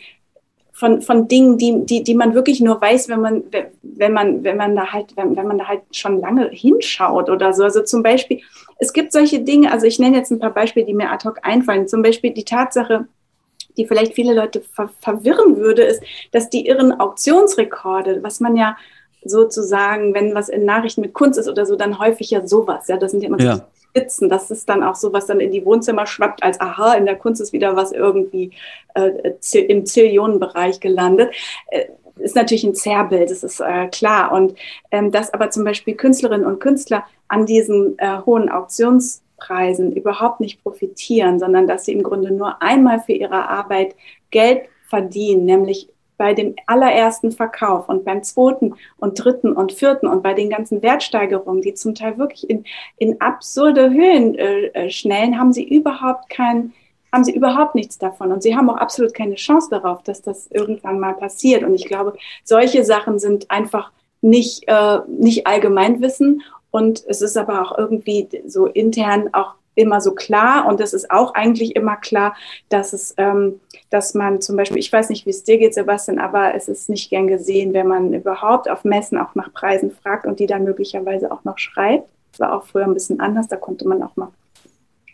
[0.73, 3.45] von, von Dingen, die, die, die man wirklich nur weiß, wenn man,
[3.83, 7.53] wenn man, wenn man da halt, wenn, wenn man da halt schon lange hinschaut oder
[7.53, 7.65] so.
[7.65, 8.41] Also zum Beispiel,
[8.79, 11.39] es gibt solche Dinge, also ich nenne jetzt ein paar Beispiele, die mir ad hoc
[11.43, 11.89] einfallen.
[11.89, 13.07] Zum Beispiel die Tatsache,
[13.77, 18.77] die vielleicht viele Leute ver verwirren würde, ist, dass die irren Auktionsrekorde, was man ja
[19.29, 22.89] sozusagen, wenn was in Nachrichten mit Kunst ist oder so, dann häufig ja sowas.
[22.89, 23.57] Ja, das sind ja immer ja.
[23.57, 24.29] so Spitzen.
[24.29, 27.17] Das ist dann auch so, was dann in die Wohnzimmer schwappt, als aha, in der
[27.17, 28.53] Kunst ist wieder was irgendwie
[28.95, 31.35] äh, im Zillionenbereich gelandet.
[31.69, 31.87] Äh,
[32.19, 34.33] ist natürlich ein Zerrbild, das ist äh, klar.
[34.33, 34.55] Und
[34.91, 40.63] ähm, dass aber zum Beispiel Künstlerinnen und Künstler an diesen äh, hohen Auktionspreisen überhaupt nicht
[40.63, 43.95] profitieren, sondern dass sie im Grunde nur einmal für ihre Arbeit
[44.31, 50.23] Geld verdienen, nämlich bei dem allerersten Verkauf und beim zweiten und dritten und vierten und
[50.23, 52.65] bei den ganzen Wertsteigerungen, die zum Teil wirklich in,
[52.97, 56.73] in absurde Höhen äh, äh, schnellen, haben sie überhaupt kein,
[57.13, 58.33] haben sie überhaupt nichts davon.
[58.33, 61.63] Und sie haben auch absolut keine Chance darauf, dass das irgendwann mal passiert.
[61.63, 62.15] Und ich glaube,
[62.45, 66.43] solche Sachen sind einfach nicht, äh, nicht Allgemeinwissen.
[66.71, 71.11] Und es ist aber auch irgendwie so intern auch immer so klar und es ist
[71.11, 72.35] auch eigentlich immer klar,
[72.69, 73.61] dass es, ähm,
[73.91, 76.89] dass man zum Beispiel, ich weiß nicht, wie es dir geht, Sebastian, aber es ist
[76.89, 80.65] nicht gern gesehen, wenn man überhaupt auf Messen auch nach Preisen fragt und die dann
[80.65, 82.09] möglicherweise auch noch schreibt.
[82.33, 84.29] Das war auch früher ein bisschen anders, da konnte man auch mal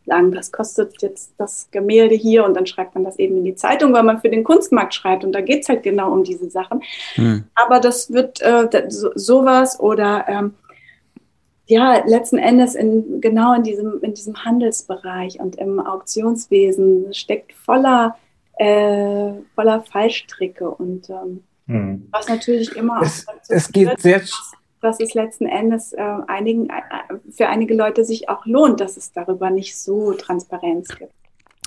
[0.07, 3.55] sagen, was kostet jetzt das Gemälde hier und dann schreibt man das eben in die
[3.55, 6.51] Zeitung, weil man für den Kunstmarkt schreibt und da geht es halt genau um diese
[6.51, 6.83] Sachen.
[7.15, 7.45] Hm.
[7.55, 10.55] Aber das wird äh, so, sowas oder ähm,
[11.67, 18.17] ja, letzten Endes in, genau in diesem, in diesem Handelsbereich und im Auktionswesen steckt voller,
[18.59, 22.09] äh, voller Fallstricke und ähm, hm.
[22.11, 24.23] was natürlich immer es, auch es geht sehr
[24.83, 26.73] dass es letzten Endes äh, einigen, äh,
[27.31, 31.13] für einige Leute sich auch lohnt, dass es darüber nicht so Transparenz gibt.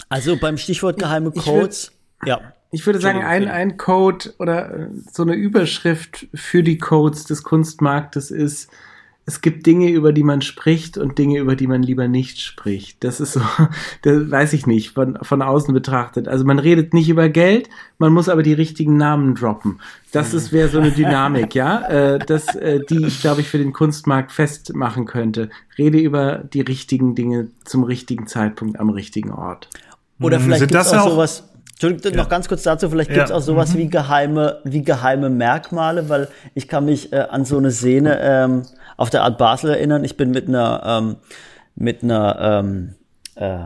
[0.10, 2.54] Also beim Stichwort geheime Codes, ich würd, ja.
[2.72, 7.44] Ich würde sagen, ein, ein Code oder äh, so eine Überschrift für die Codes des
[7.44, 8.70] Kunstmarktes ist,
[9.28, 13.04] es gibt Dinge, über die man spricht und Dinge, über die man lieber nicht spricht.
[13.04, 13.42] Das ist so,
[14.04, 16.28] das weiß ich nicht, von, von außen betrachtet.
[16.28, 17.68] Also man redet nicht über Geld,
[17.98, 19.80] man muss aber die richtigen Namen droppen.
[20.12, 23.58] Das ist wäre so eine Dynamik, ja, äh, das, äh, die ich glaube ich für
[23.58, 25.50] den Kunstmarkt festmachen könnte.
[25.78, 29.70] Rede über die richtigen Dinge zum richtigen Zeitpunkt am richtigen Ort.
[30.22, 31.50] Oder hm, vielleicht gibt es auch, auch sowas.
[31.72, 32.24] Entschuldigung, ja.
[32.24, 33.36] noch ganz kurz dazu, vielleicht gibt es ja.
[33.36, 33.80] auch sowas mhm.
[33.80, 38.62] wie geheime, wie geheime Merkmale, weil ich kann mich äh, an so eine Szene ähm,
[38.98, 40.04] auf der Art Basel erinnern.
[40.04, 41.16] Ich bin mit einer, ähm,
[41.76, 42.96] mit einer ähm,
[43.36, 43.60] äh,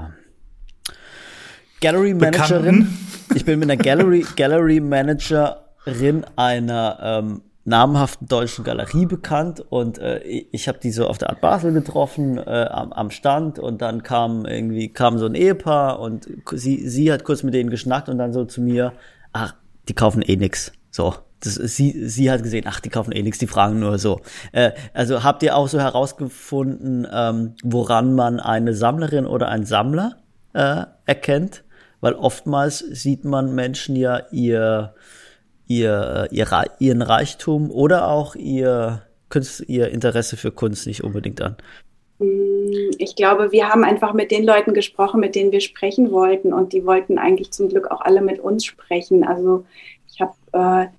[1.82, 2.98] Gallery Managerin.
[3.36, 10.20] Ich bin mit einer Gallery, Gallery Managerin einer ähm, namhaften deutschen Galerie bekannt und äh,
[10.20, 14.02] ich habe die so auf der Art Basel getroffen äh, am, am Stand und dann
[14.02, 18.18] kam irgendwie kam so ein Ehepaar und sie sie hat kurz mit denen geschnackt und
[18.18, 18.94] dann so zu mir
[19.34, 19.54] ach
[19.88, 23.40] die kaufen eh nix so das, sie, sie hat gesehen, ach, die kaufen eh nichts,
[23.40, 24.22] die fragen nur so.
[24.52, 30.18] Äh, also habt ihr auch so herausgefunden, ähm, woran man eine Sammlerin oder einen Sammler
[30.54, 31.64] äh, erkennt?
[32.02, 34.94] Weil oftmals sieht man Menschen ja ihr,
[35.68, 36.48] ihr, ihr,
[36.80, 39.04] ihren Reichtum oder auch ihr,
[39.68, 41.58] ihr Interesse für Kunst nicht unbedingt an.
[42.20, 46.54] Hm, ich glaube, wir haben einfach mit den Leuten gesprochen, mit denen wir sprechen wollten.
[46.54, 49.26] Und die wollten eigentlich zum Glück auch alle mit uns sprechen.
[49.26, 49.66] Also
[50.08, 50.99] ich habe äh,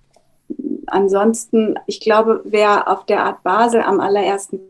[0.87, 4.61] ansonsten, ich glaube, wer auf der Art Basel am allerersten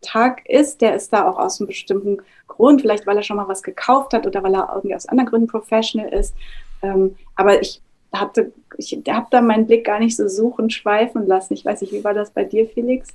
[0.00, 2.18] Tag ist, der ist da auch aus einem bestimmten
[2.48, 5.28] Grund, vielleicht weil er schon mal was gekauft hat oder weil er irgendwie aus anderen
[5.28, 6.34] Gründen professional ist.
[6.82, 7.80] Ähm, aber ich
[8.12, 11.54] hatte, ich habe da meinen Blick gar nicht so suchen, schweifen lassen.
[11.54, 13.08] Ich weiß nicht, wie war das bei dir, Felix?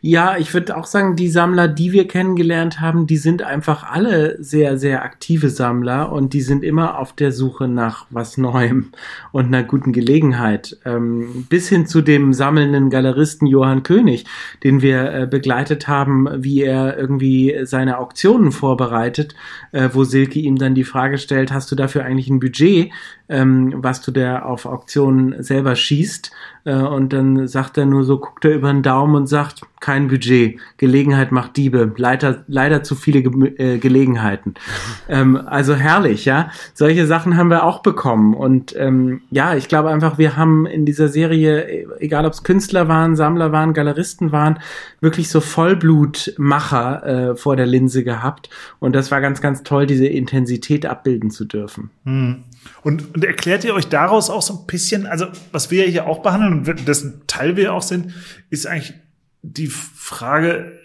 [0.00, 4.36] Ja, ich würde auch sagen, die Sammler, die wir kennengelernt haben, die sind einfach alle
[4.42, 8.92] sehr, sehr aktive Sammler und die sind immer auf der Suche nach was Neuem
[9.32, 10.78] und einer guten Gelegenheit.
[10.84, 14.24] Ähm, bis hin zu dem sammelnden Galeristen Johann König,
[14.62, 19.34] den wir äh, begleitet haben, wie er irgendwie seine Auktionen vorbereitet,
[19.72, 22.92] äh, wo Silke ihm dann die Frage stellt, hast du dafür eigentlich ein Budget,
[23.28, 26.30] ähm, was du da auf Auktionen selber schießt?
[26.64, 30.08] Äh, und dann sagt er nur so, guckt er über den Daumen und sagt, kein
[30.08, 34.54] Budget, Gelegenheit macht Diebe, leider, leider zu viele Ge äh, Gelegenheiten.
[35.08, 36.50] ähm, also herrlich, ja.
[36.74, 38.34] Solche Sachen haben wir auch bekommen.
[38.34, 42.88] Und ähm, ja, ich glaube einfach, wir haben in dieser Serie, egal ob es Künstler
[42.88, 44.58] waren, Sammler waren, Galeristen waren,
[45.00, 48.50] wirklich so Vollblutmacher äh, vor der Linse gehabt.
[48.78, 51.90] Und das war ganz, ganz toll, diese Intensität abbilden zu dürfen.
[52.04, 52.44] Hm.
[52.82, 56.22] Und, und erklärt ihr euch daraus auch so ein bisschen, also was wir hier auch
[56.22, 58.12] behandeln und dessen Teil wir auch sind,
[58.50, 58.94] ist eigentlich
[59.42, 60.78] die Frage,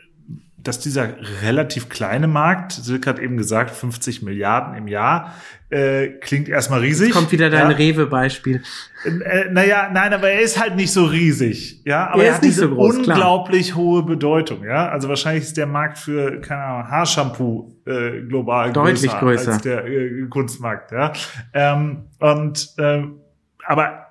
[0.63, 1.09] dass dieser
[1.41, 5.33] relativ kleine Markt, Silke hat eben gesagt, 50 Milliarden im Jahr,
[5.69, 7.07] äh, klingt erstmal riesig.
[7.07, 7.75] Jetzt kommt wieder dein ja.
[7.75, 8.63] Rewe-Beispiel.
[9.03, 12.07] Äh, naja, nein, aber er ist halt nicht so riesig, ja.
[12.09, 13.17] Aber Er er, hat nicht diese so groß, klar.
[13.17, 14.87] unglaublich hohe Bedeutung, ja.
[14.87, 19.51] Also wahrscheinlich ist der Markt für, keine Ahnung, Haarshampoo äh, global Deutlich größer, größer.
[19.53, 21.11] als der äh, Kunstmarkt, ja.
[21.53, 23.19] Ähm, und ähm,
[23.65, 24.05] aber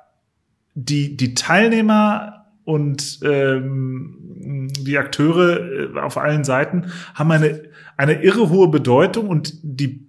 [0.74, 7.62] die die Teilnehmer und ähm, die Akteure äh, auf allen Seiten haben eine
[7.96, 10.06] eine irre hohe Bedeutung und die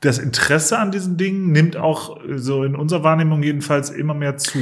[0.00, 4.36] das Interesse an diesen Dingen nimmt auch äh, so in unserer Wahrnehmung jedenfalls immer mehr
[4.36, 4.58] zu.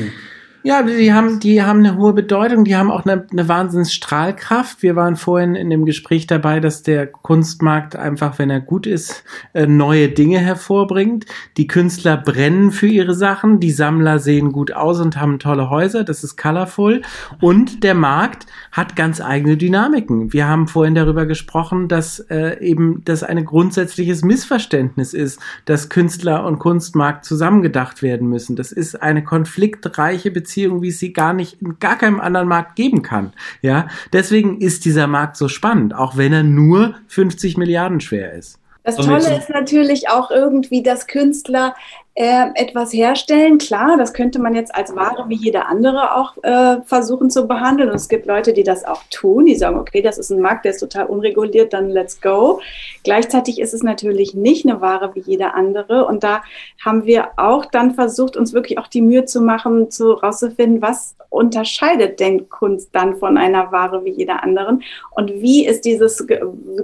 [0.62, 4.82] Ja, die haben, die haben eine hohe Bedeutung, die haben auch eine, eine Wahnsinnsstrahlkraft.
[4.82, 9.24] Wir waren vorhin in dem Gespräch dabei, dass der Kunstmarkt einfach, wenn er gut ist,
[9.54, 11.24] äh, neue Dinge hervorbringt.
[11.56, 16.04] Die Künstler brennen für ihre Sachen, die Sammler sehen gut aus und haben tolle Häuser,
[16.04, 17.00] das ist colorful.
[17.40, 20.34] Und der Markt hat ganz eigene Dynamiken.
[20.34, 26.44] Wir haben vorhin darüber gesprochen, dass äh, eben das ein grundsätzliches Missverständnis ist, dass Künstler
[26.44, 28.56] und Kunstmarkt zusammengedacht werden müssen.
[28.56, 32.76] Das ist eine konfliktreiche Beziehung, wie es sie gar nicht in gar keinem anderen Markt
[32.76, 33.32] geben kann.
[33.62, 38.60] Ja, deswegen ist dieser Markt so spannend, auch wenn er nur 50 Milliarden schwer ist.
[38.82, 41.74] Das Tolle ist natürlich auch irgendwie, dass Künstler
[42.14, 43.58] äh, etwas herstellen.
[43.58, 47.88] Klar, das könnte man jetzt als Ware wie jeder andere auch äh, versuchen zu behandeln.
[47.88, 50.64] Und es gibt Leute, die das auch tun, die sagen, okay, das ist ein Markt,
[50.64, 52.60] der ist total unreguliert, dann let's go.
[53.04, 56.06] Gleichzeitig ist es natürlich nicht eine Ware wie jeder andere.
[56.06, 56.42] Und da
[56.84, 61.14] haben wir auch dann versucht, uns wirklich auch die Mühe zu machen, zu rauszufinden, was
[61.30, 64.82] unterscheidet denn Kunst dann von einer Ware wie jeder anderen?
[65.12, 66.26] Und wie ist dieses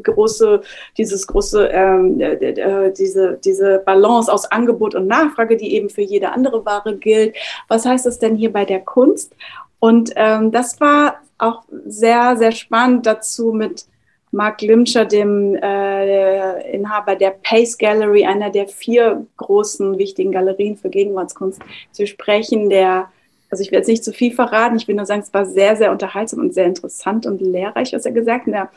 [0.02, 0.62] große,
[0.96, 5.15] dieses große, ähm, äh, äh, diese, diese Balance aus Angebot und Nachfrage,
[5.60, 7.36] die eben für jede andere Ware gilt?
[7.68, 9.34] Was heißt das denn hier bei der Kunst?
[9.78, 13.86] Und ähm, das war auch sehr, sehr spannend dazu mit
[14.32, 20.90] Mark Limscher, dem äh, Inhaber der Pace Gallery, einer der vier großen wichtigen Galerien für
[20.90, 21.60] Gegenwartskunst,
[21.92, 23.10] zu sprechen, der
[23.50, 25.76] also ich werde jetzt nicht zu viel verraten, ich will nur sagen, es war sehr,
[25.76, 28.54] sehr unterhaltsam und sehr interessant und lehrreich, was er gesagt hat.
[28.54, 28.70] Er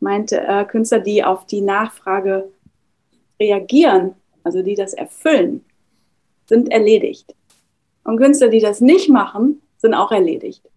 [0.00, 2.48] meinte, äh, Künstler, die auf die Nachfrage
[3.40, 5.64] reagieren, also die das erfüllen,
[6.46, 7.34] sind erledigt.
[8.04, 10.62] Und Künstler, die das nicht machen, sind auch erledigt.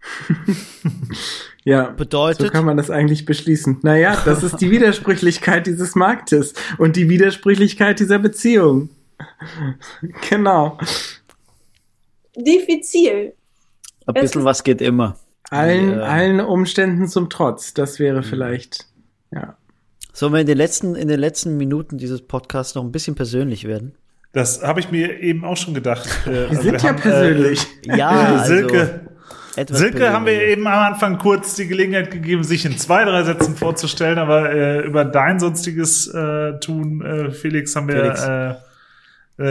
[1.66, 3.80] Ja, so Bedeutet, kann man das eigentlich beschließen.
[3.84, 8.90] Naja, das ist die Widersprüchlichkeit dieses Marktes und die Widersprüchlichkeit dieser Beziehung.
[10.30, 10.78] Genau.
[12.36, 13.34] Diffizil.
[14.08, 15.18] ein bisschen was geht immer.
[15.50, 16.04] Allen, Ja.
[16.04, 17.74] allen Umständen zum Trotz.
[17.74, 18.88] Das wäre vielleicht,
[19.32, 19.58] ja.
[20.14, 23.66] Sollen wir in den letzten, in den letzten Minuten dieses Podcasts noch ein bisschen persönlich
[23.66, 23.96] werden?
[24.32, 26.08] Das habe ich mir eben auch schon gedacht.
[26.28, 27.66] Äh, Wir sind ja persönlich.
[27.84, 29.02] Ja, Äh, also Silke,
[29.56, 33.24] etwas Silke haben wir eben am Anfang kurz die Gelegenheit gegeben, sich in zwei, drei
[33.24, 38.24] Sätzen vorzustellen, aber äh, über dein sonstiges äh, Tun, äh, Felix, haben wir Felix.
[38.24, 38.54] Äh,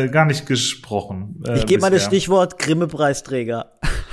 [0.05, 1.43] äh, gar nicht gesprochen.
[1.47, 2.05] Äh, Ich gebe mal das.
[2.05, 3.73] Stichwort Grimme-Preisträger.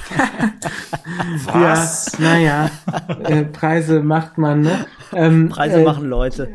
[1.46, 2.18] Was?
[2.20, 2.70] Ja, naja,
[3.24, 4.86] äh, Preise macht man, ne?
[5.14, 6.50] Ähm, Preise äh, machen Leute.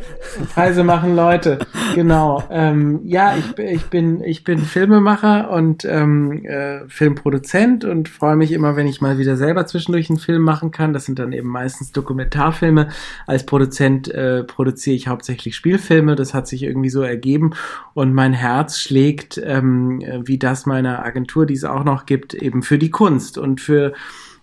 [0.55, 1.59] Preise machen Leute,
[1.94, 2.42] genau.
[2.51, 8.36] Ähm, ja, ich, bin- ich bin ich bin Filmemacher und ähm, äh, Filmproduzent und freue
[8.36, 10.92] mich immer, wenn ich mal wieder selber zwischendurch einen Film machen kann.
[10.92, 12.88] Das sind dann eben meistens Dokumentarfilme.
[13.26, 16.16] Als Produzent äh, produziere ich hauptsächlich Spielfilme.
[16.16, 17.53] Das hat sich irgendwie so ergeben
[17.94, 22.34] und mein Herz schlägt, ähm, äh, wie das meiner Agentur, die es auch noch gibt,
[22.34, 23.93] eben für die Kunst und für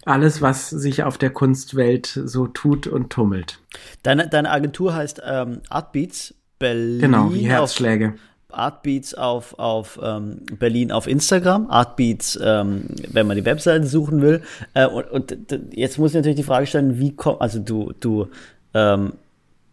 [0.06, 3.60] alles, was sich auf der Kunstwelt so tut und tummelt.
[4.04, 7.00] Deine, deine Agentur heißt ähm, Artbeats Berlin.
[7.02, 8.16] Genau, wie Herzschläge.
[8.50, 14.42] Artbeats auf, auf ähm, Berlin auf Instagram, Artbeats, ähm, wenn man die Webseite suchen will.
[14.74, 18.30] Äh, und, und jetzt muss ich natürlich die Frage stellen, wie kommt, also du, du
[18.74, 19.14] ähm,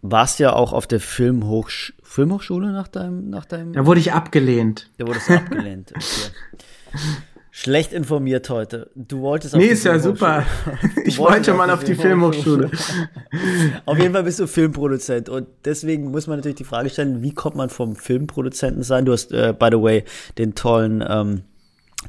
[0.03, 4.91] warst ja auch auf der Filmhochsch Filmhochschule nach deinem, nach deinem, Da wurde ich abgelehnt.
[4.99, 5.93] da wurdest du abgelehnt.
[5.97, 6.99] Okay.
[7.57, 8.91] Schlecht informiert heute.
[8.97, 10.45] Du wolltest auf Nee, ist ja super.
[11.05, 12.69] Ich wollte mal auf die Filmhochschule.
[12.69, 13.81] Filmhochschule.
[13.87, 17.33] Auf jeden Fall bist du Filmproduzent und deswegen muss man natürlich die Frage stellen, wie
[17.33, 19.05] kommt man vom Filmproduzenten sein?
[19.05, 20.03] Du hast, äh, by the way,
[20.37, 21.43] den tollen, ähm,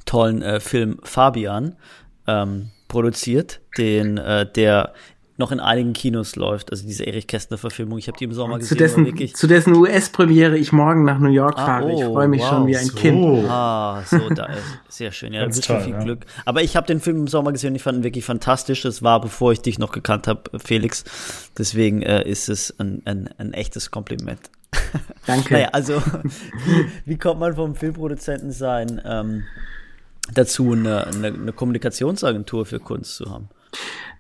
[0.06, 1.76] tollen äh, Film Fabian
[2.26, 4.94] ähm, produziert, den, äh, der
[5.38, 7.98] noch in einigen Kinos läuft, also diese Erich Kästner Verfilmung.
[7.98, 11.20] Ich habe die im Sommer Zu gesehen, war dessen, zu dessen US-Premiere ich morgen nach
[11.20, 11.92] New York Ah, fahre.
[11.92, 12.96] ich oh, freue mich wow, schon wie ein so.
[12.96, 13.50] Kind.
[13.50, 15.34] Ah, so, da ist sehr schön.
[15.34, 16.04] Ja, da Ganz bist schon toll, viel ja.
[16.04, 16.26] Glück.
[16.46, 18.84] Aber ich habe den Film im Sommer gesehen und ich fand ihn wirklich fantastisch.
[18.84, 21.04] Das war, bevor ich dich noch gekannt habe, Felix.
[21.58, 24.40] Deswegen äh, ist es ein, ein, ein echtes Kompliment.
[25.28, 25.54] Danke.
[25.54, 29.44] Naja, also, wie, wie kommt man vom Filmproduzenten sein ähm,
[30.34, 33.50] dazu, eine, eine, eine Kommunikationsagentur für Kunst zu haben?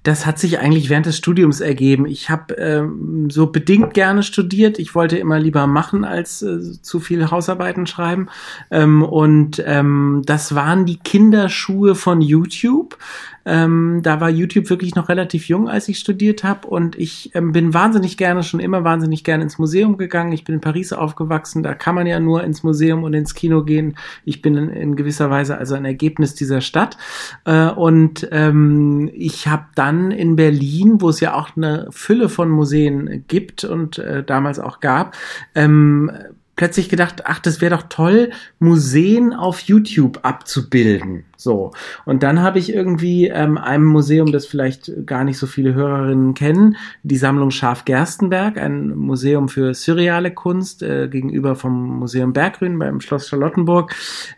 [0.06, 2.06] Das hat sich eigentlich während des Studiums ergeben.
[2.06, 4.78] Ich habe ähm, so bedingt gerne studiert.
[4.78, 8.28] Ich wollte immer lieber machen als äh, zu viel Hausarbeiten schreiben.
[8.70, 13.00] Ähm, und ähm, das waren die Kinderschuhe von YouTube.
[13.46, 16.68] Ähm, da war YouTube wirklich noch relativ jung, als ich studiert habe.
[16.68, 20.32] Und ich ähm, bin wahnsinnig gerne, schon immer wahnsinnig gerne ins Museum gegangen.
[20.32, 21.64] Ich bin in Paris aufgewachsen.
[21.64, 23.96] Da kann man ja nur ins Museum und ins Kino gehen.
[24.24, 26.98] Ich bin in, in gewisser Weise also ein Ergebnis dieser Stadt.
[27.46, 32.50] Äh, und ähm, ich habe dann in Berlin, wo es ja auch eine Fülle von
[32.50, 35.16] Museen gibt und äh, damals auch gab,
[35.54, 36.12] ähm,
[36.56, 41.26] plötzlich gedacht, ach, das wäre doch toll, Museen auf YouTube abzubilden.
[41.38, 41.72] So.
[42.06, 46.34] Und dann habe ich irgendwie ähm, einem Museum, das vielleicht gar nicht so viele Hörerinnen
[46.34, 52.80] kennen, die Sammlung Schaf Gerstenberg, ein Museum für surreale Kunst äh, gegenüber vom Museum Berggrün
[52.80, 53.94] beim Schloss Charlottenburg.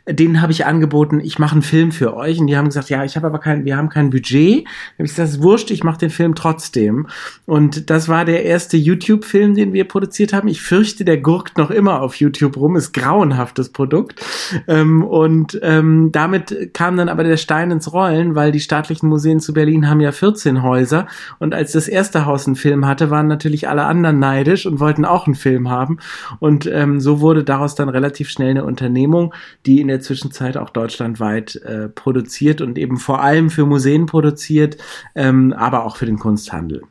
[0.07, 2.39] Denen habe ich angeboten, ich mache einen Film für euch.
[2.39, 4.65] Und die haben gesagt, ja, ich habe aber kein, wir haben kein Budget.
[4.65, 7.07] Da habe ich gesagt, das ist wurscht, ich mache den Film trotzdem.
[7.45, 10.47] Und das war der erste YouTube-Film, den wir produziert haben.
[10.47, 14.23] Ich fürchte, der gurkt noch immer auf YouTube rum, ist grauenhaftes Produkt.
[14.67, 19.41] Ähm, und ähm, damit kam dann aber der Stein ins Rollen, weil die staatlichen Museen
[19.41, 21.07] zu Berlin haben ja 14 Häuser
[21.39, 25.03] und als das erste Haus einen Film hatte, waren natürlich alle anderen neidisch und wollten
[25.03, 25.97] auch einen Film haben
[26.39, 29.33] und ähm, so wurde daraus dann relativ schnell eine Unternehmung,
[29.65, 34.77] die in der Zwischenzeit auch deutschlandweit äh, produziert und eben vor allem für Museen produziert,
[35.15, 36.83] ähm, aber auch für den Kunsthandel.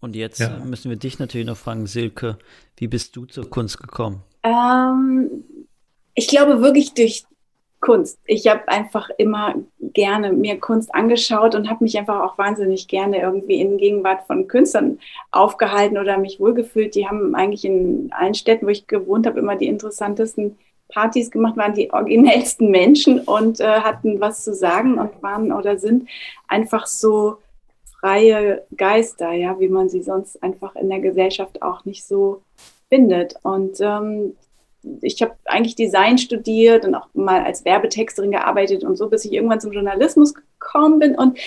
[0.00, 0.58] Und jetzt ja.
[0.64, 2.38] müssen wir dich natürlich noch fragen, Silke,
[2.76, 4.22] wie bist du zur Kunst gekommen?
[4.42, 5.30] Ähm,
[6.14, 7.24] ich glaube wirklich durch
[7.84, 8.18] Kunst.
[8.24, 13.20] Ich habe einfach immer gerne mir Kunst angeschaut und habe mich einfach auch wahnsinnig gerne
[13.20, 14.98] irgendwie in Gegenwart von Künstlern
[15.30, 16.94] aufgehalten oder mich wohlgefühlt.
[16.94, 20.56] Die haben eigentlich in allen Städten, wo ich gewohnt habe, immer die interessantesten
[20.88, 25.76] Partys gemacht, waren die originellsten Menschen und äh, hatten was zu sagen und waren oder
[25.76, 26.08] sind
[26.48, 27.36] einfach so
[28.00, 32.40] freie Geister, ja, wie man sie sonst einfach in der Gesellschaft auch nicht so
[32.88, 33.34] findet.
[33.42, 34.36] Und ähm,
[35.00, 39.32] ich habe eigentlich Design studiert und auch mal als Werbetexterin gearbeitet und so, bis ich
[39.32, 41.38] irgendwann zum Journalismus gekommen bin und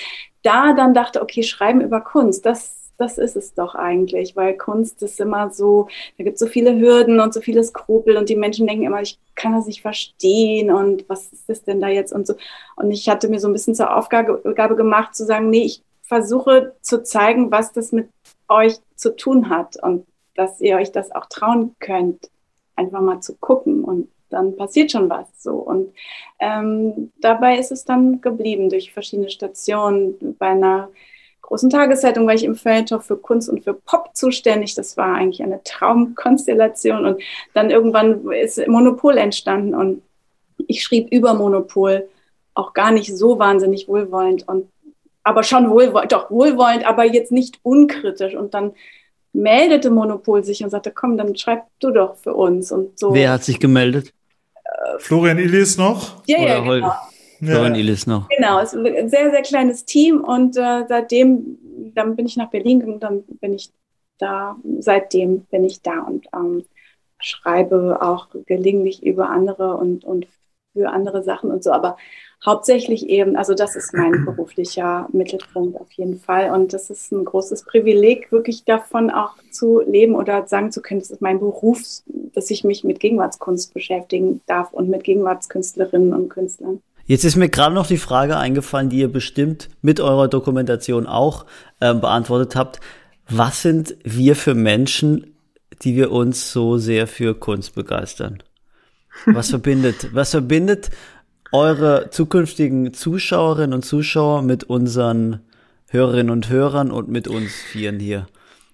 [0.44, 5.04] da dann dachte, okay, schreiben über Kunst, das, das ist es doch eigentlich, weil Kunst
[5.04, 8.36] ist immer so, da gibt es so viele Hürden und so viele Skrupel und die
[8.36, 12.14] Menschen denken immer, ich kann das nicht verstehen und was ist das denn da jetzt
[12.14, 12.36] und so.
[12.76, 16.76] Und ich hatte mir so ein bisschen zur Aufgabe gemacht, zu sagen, nee, ich versuche
[16.82, 18.10] zu zeigen, was das mit
[18.48, 22.30] euch zu tun hat und dass ihr euch das auch trauen könnt
[22.78, 25.56] einfach mal zu gucken und dann passiert schon was so.
[25.56, 25.94] Und
[26.40, 30.36] ähm, dabei ist es dann geblieben durch verschiedene Stationen.
[30.38, 30.90] Bei einer
[31.42, 34.76] großen Tageszeitung war ich im Feuilleton für Kunst und für Pop zuständig.
[34.76, 37.06] Das war eigentlich eine Traumkonstellation.
[37.06, 37.22] Und
[37.54, 40.02] dann irgendwann ist Monopol entstanden und
[40.68, 42.10] ich schrieb über Monopol
[42.54, 44.68] auch gar nicht so wahnsinnig wohlwollend und
[45.24, 48.34] aber schon wohlwollend, doch wohlwollend, aber jetzt nicht unkritisch.
[48.34, 48.74] Und dann
[49.38, 53.14] meldete Monopol sich und sagte, komm, dann schreib du doch für uns und so.
[53.14, 54.14] Wer hat sich gemeldet?
[54.64, 56.24] Äh, Florian Illis noch?
[56.26, 56.94] Ja, ja, genau.
[57.40, 57.82] Florian ja.
[57.82, 58.28] Illis noch.
[58.30, 61.58] Genau, es ist ein sehr, sehr kleines Team und äh, seitdem,
[61.94, 63.72] dann bin ich nach Berlin und dann bin ich
[64.18, 66.66] da, seitdem bin ich da und ähm,
[67.20, 70.28] schreibe auch gelegentlich über andere und, und
[70.74, 71.98] für andere Sachen und so, aber
[72.46, 76.52] hauptsächlich eben, also das ist mein beruflicher Mittelpunkt auf jeden Fall.
[76.52, 81.00] Und das ist ein großes Privileg, wirklich davon auch zu leben oder sagen zu können,
[81.00, 81.82] das ist mein Beruf,
[82.34, 86.82] dass ich mich mit Gegenwartskunst beschäftigen darf und mit Gegenwartskünstlerinnen und Künstlern.
[87.06, 91.46] Jetzt ist mir gerade noch die Frage eingefallen, die ihr bestimmt mit eurer Dokumentation auch
[91.80, 92.82] äh, beantwortet habt.
[93.30, 95.38] Was sind wir für Menschen,
[95.84, 98.44] die wir uns so sehr für Kunst begeistern?
[99.26, 100.92] Was verbindet, was verbindet
[101.52, 105.40] eure zukünftigen Zuschauerinnen und Zuschauer mit unseren
[105.88, 108.28] Hörerinnen und Hörern und mit uns Vieren hier?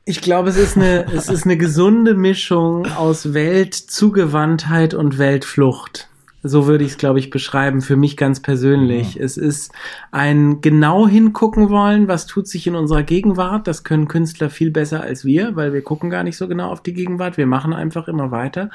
[0.05, 6.09] Ich glaube, es ist eine, es ist eine gesunde Mischung aus Weltzugewandtheit und Weltflucht.
[6.43, 9.15] So würde ich es, glaube ich, beschreiben, für mich ganz persönlich.
[9.15, 9.23] Mhm.
[9.23, 9.71] Es ist
[10.11, 13.65] ein genau hingucken wollen, was tut sich in unserer Gegenwart.
[13.65, 16.83] Das können Künstler viel besser als wir, weil wir gucken gar nicht so genau auf
[16.83, 17.37] die Gegenwart.
[17.37, 18.69] Wir machen einfach immer weiter.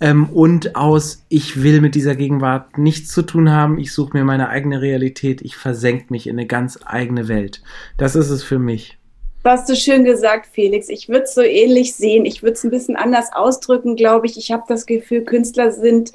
[0.00, 3.78] Ähm, und aus, ich will mit dieser Gegenwart nichts zu tun haben.
[3.78, 5.40] Ich suche mir meine eigene Realität.
[5.42, 7.62] Ich versenke mich in eine ganz eigene Welt.
[7.96, 8.98] Das ist es für mich.
[9.44, 10.88] Das hast du schön gesagt, Felix.
[10.88, 12.24] Ich würde es so ähnlich sehen.
[12.24, 14.38] Ich würde es ein bisschen anders ausdrücken, glaube ich.
[14.38, 16.12] Ich habe das Gefühl, Künstler sind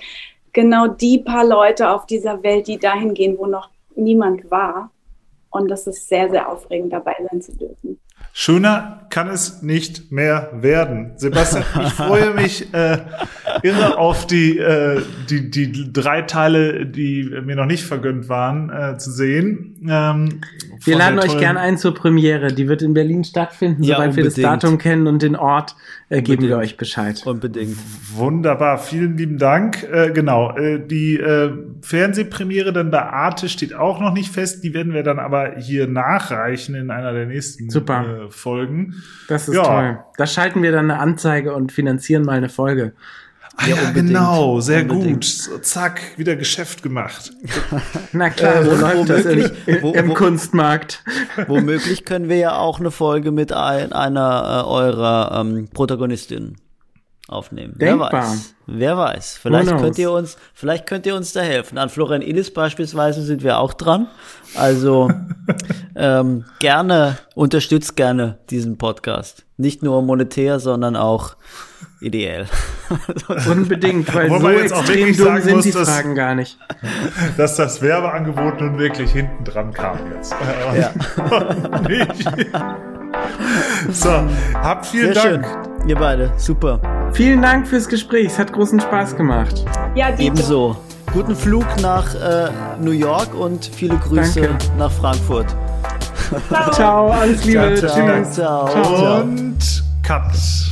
[0.54, 4.92] genau die paar Leute auf dieser Welt, die dahin gehen, wo noch niemand war.
[5.50, 8.00] Und das ist sehr, sehr aufregend, dabei sein zu dürfen.
[8.42, 11.12] Schöner kann es nicht mehr werden.
[11.18, 13.00] Sebastian, ich freue mich, äh,
[13.64, 18.98] irre auf die, äh, die, die drei Teile, die mir noch nicht vergönnt waren, äh,
[18.98, 19.76] zu sehen.
[19.90, 20.42] Ähm,
[20.84, 22.54] wir laden euch gern ein zur Premiere.
[22.54, 23.84] Die wird in Berlin stattfinden.
[23.84, 24.38] Ja, Sobald unbedingt.
[24.38, 25.76] wir das Datum kennen und den Ort,
[26.10, 27.22] äh, geben wir euch Bescheid.
[27.26, 27.78] Unbedingt.
[28.14, 28.78] Wunderbar.
[28.78, 29.84] Vielen lieben Dank.
[29.84, 30.56] Äh, genau.
[30.56, 31.52] Äh, die äh,
[31.82, 34.64] Fernsehpremiere dann bei Arte steht auch noch nicht fest.
[34.64, 38.28] Die werden wir dann aber hier nachreichen in einer der nächsten Super.
[38.28, 39.04] Äh, Folgen.
[39.28, 39.64] Das ist ja.
[39.64, 40.00] toll.
[40.18, 42.94] Da schalten wir dann eine Anzeige und finanzieren mal eine Folge.
[43.58, 45.16] Ah, ja, ja genau, sehr unbedingt.
[45.16, 45.26] gut.
[45.26, 47.34] So, zack, wieder Geschäft gemacht.
[48.14, 49.52] Na klar, wo äh, läuft das in,
[49.82, 51.04] wo, im wo, Kunstmarkt?
[51.48, 56.56] Womöglich können wir ja auch eine Folge mit ein, einer äh, eurer ähm, Protagonistinnen
[57.30, 57.78] aufnehmen.
[57.78, 58.12] Denkbar.
[58.12, 58.56] Wer weiß.
[58.68, 59.38] Wer weiß.
[59.42, 61.78] Vielleicht könnt ihr uns, vielleicht könnt ihr uns da helfen.
[61.78, 64.08] An Florian Illis beispielsweise sind wir auch dran.
[64.56, 65.12] Also
[65.96, 69.46] ähm, gerne, unterstützt gerne diesen Podcast.
[69.58, 71.36] Nicht nur monetär, sondern auch
[72.00, 72.46] ideell.
[73.50, 76.58] Unbedingt, weil Wo so extrem dumm sind muss, die dass, Fragen gar nicht.
[77.38, 80.34] Dass das Werbeangebot nun wirklich hinten dran kam jetzt.
[80.76, 80.94] Ja.
[83.92, 84.10] so,
[84.56, 85.46] habt vielen Sehr Dank.
[85.46, 85.90] Schön.
[85.90, 86.80] Ihr beide, super.
[87.14, 88.28] Vielen Dank fürs Gespräch.
[88.28, 89.66] Es hat großen Spaß gemacht.
[89.96, 90.78] Ja, ebenso.
[91.14, 92.50] Guten Flug nach äh,
[92.80, 94.58] New York und viele Grüße Danke.
[94.78, 95.48] nach Frankfurt.
[96.72, 97.76] Ciao, alles Liebe.
[97.76, 98.24] Ciao, ciao.
[98.26, 98.68] ciao.
[98.68, 99.22] ciao.
[99.22, 100.70] Und Cut.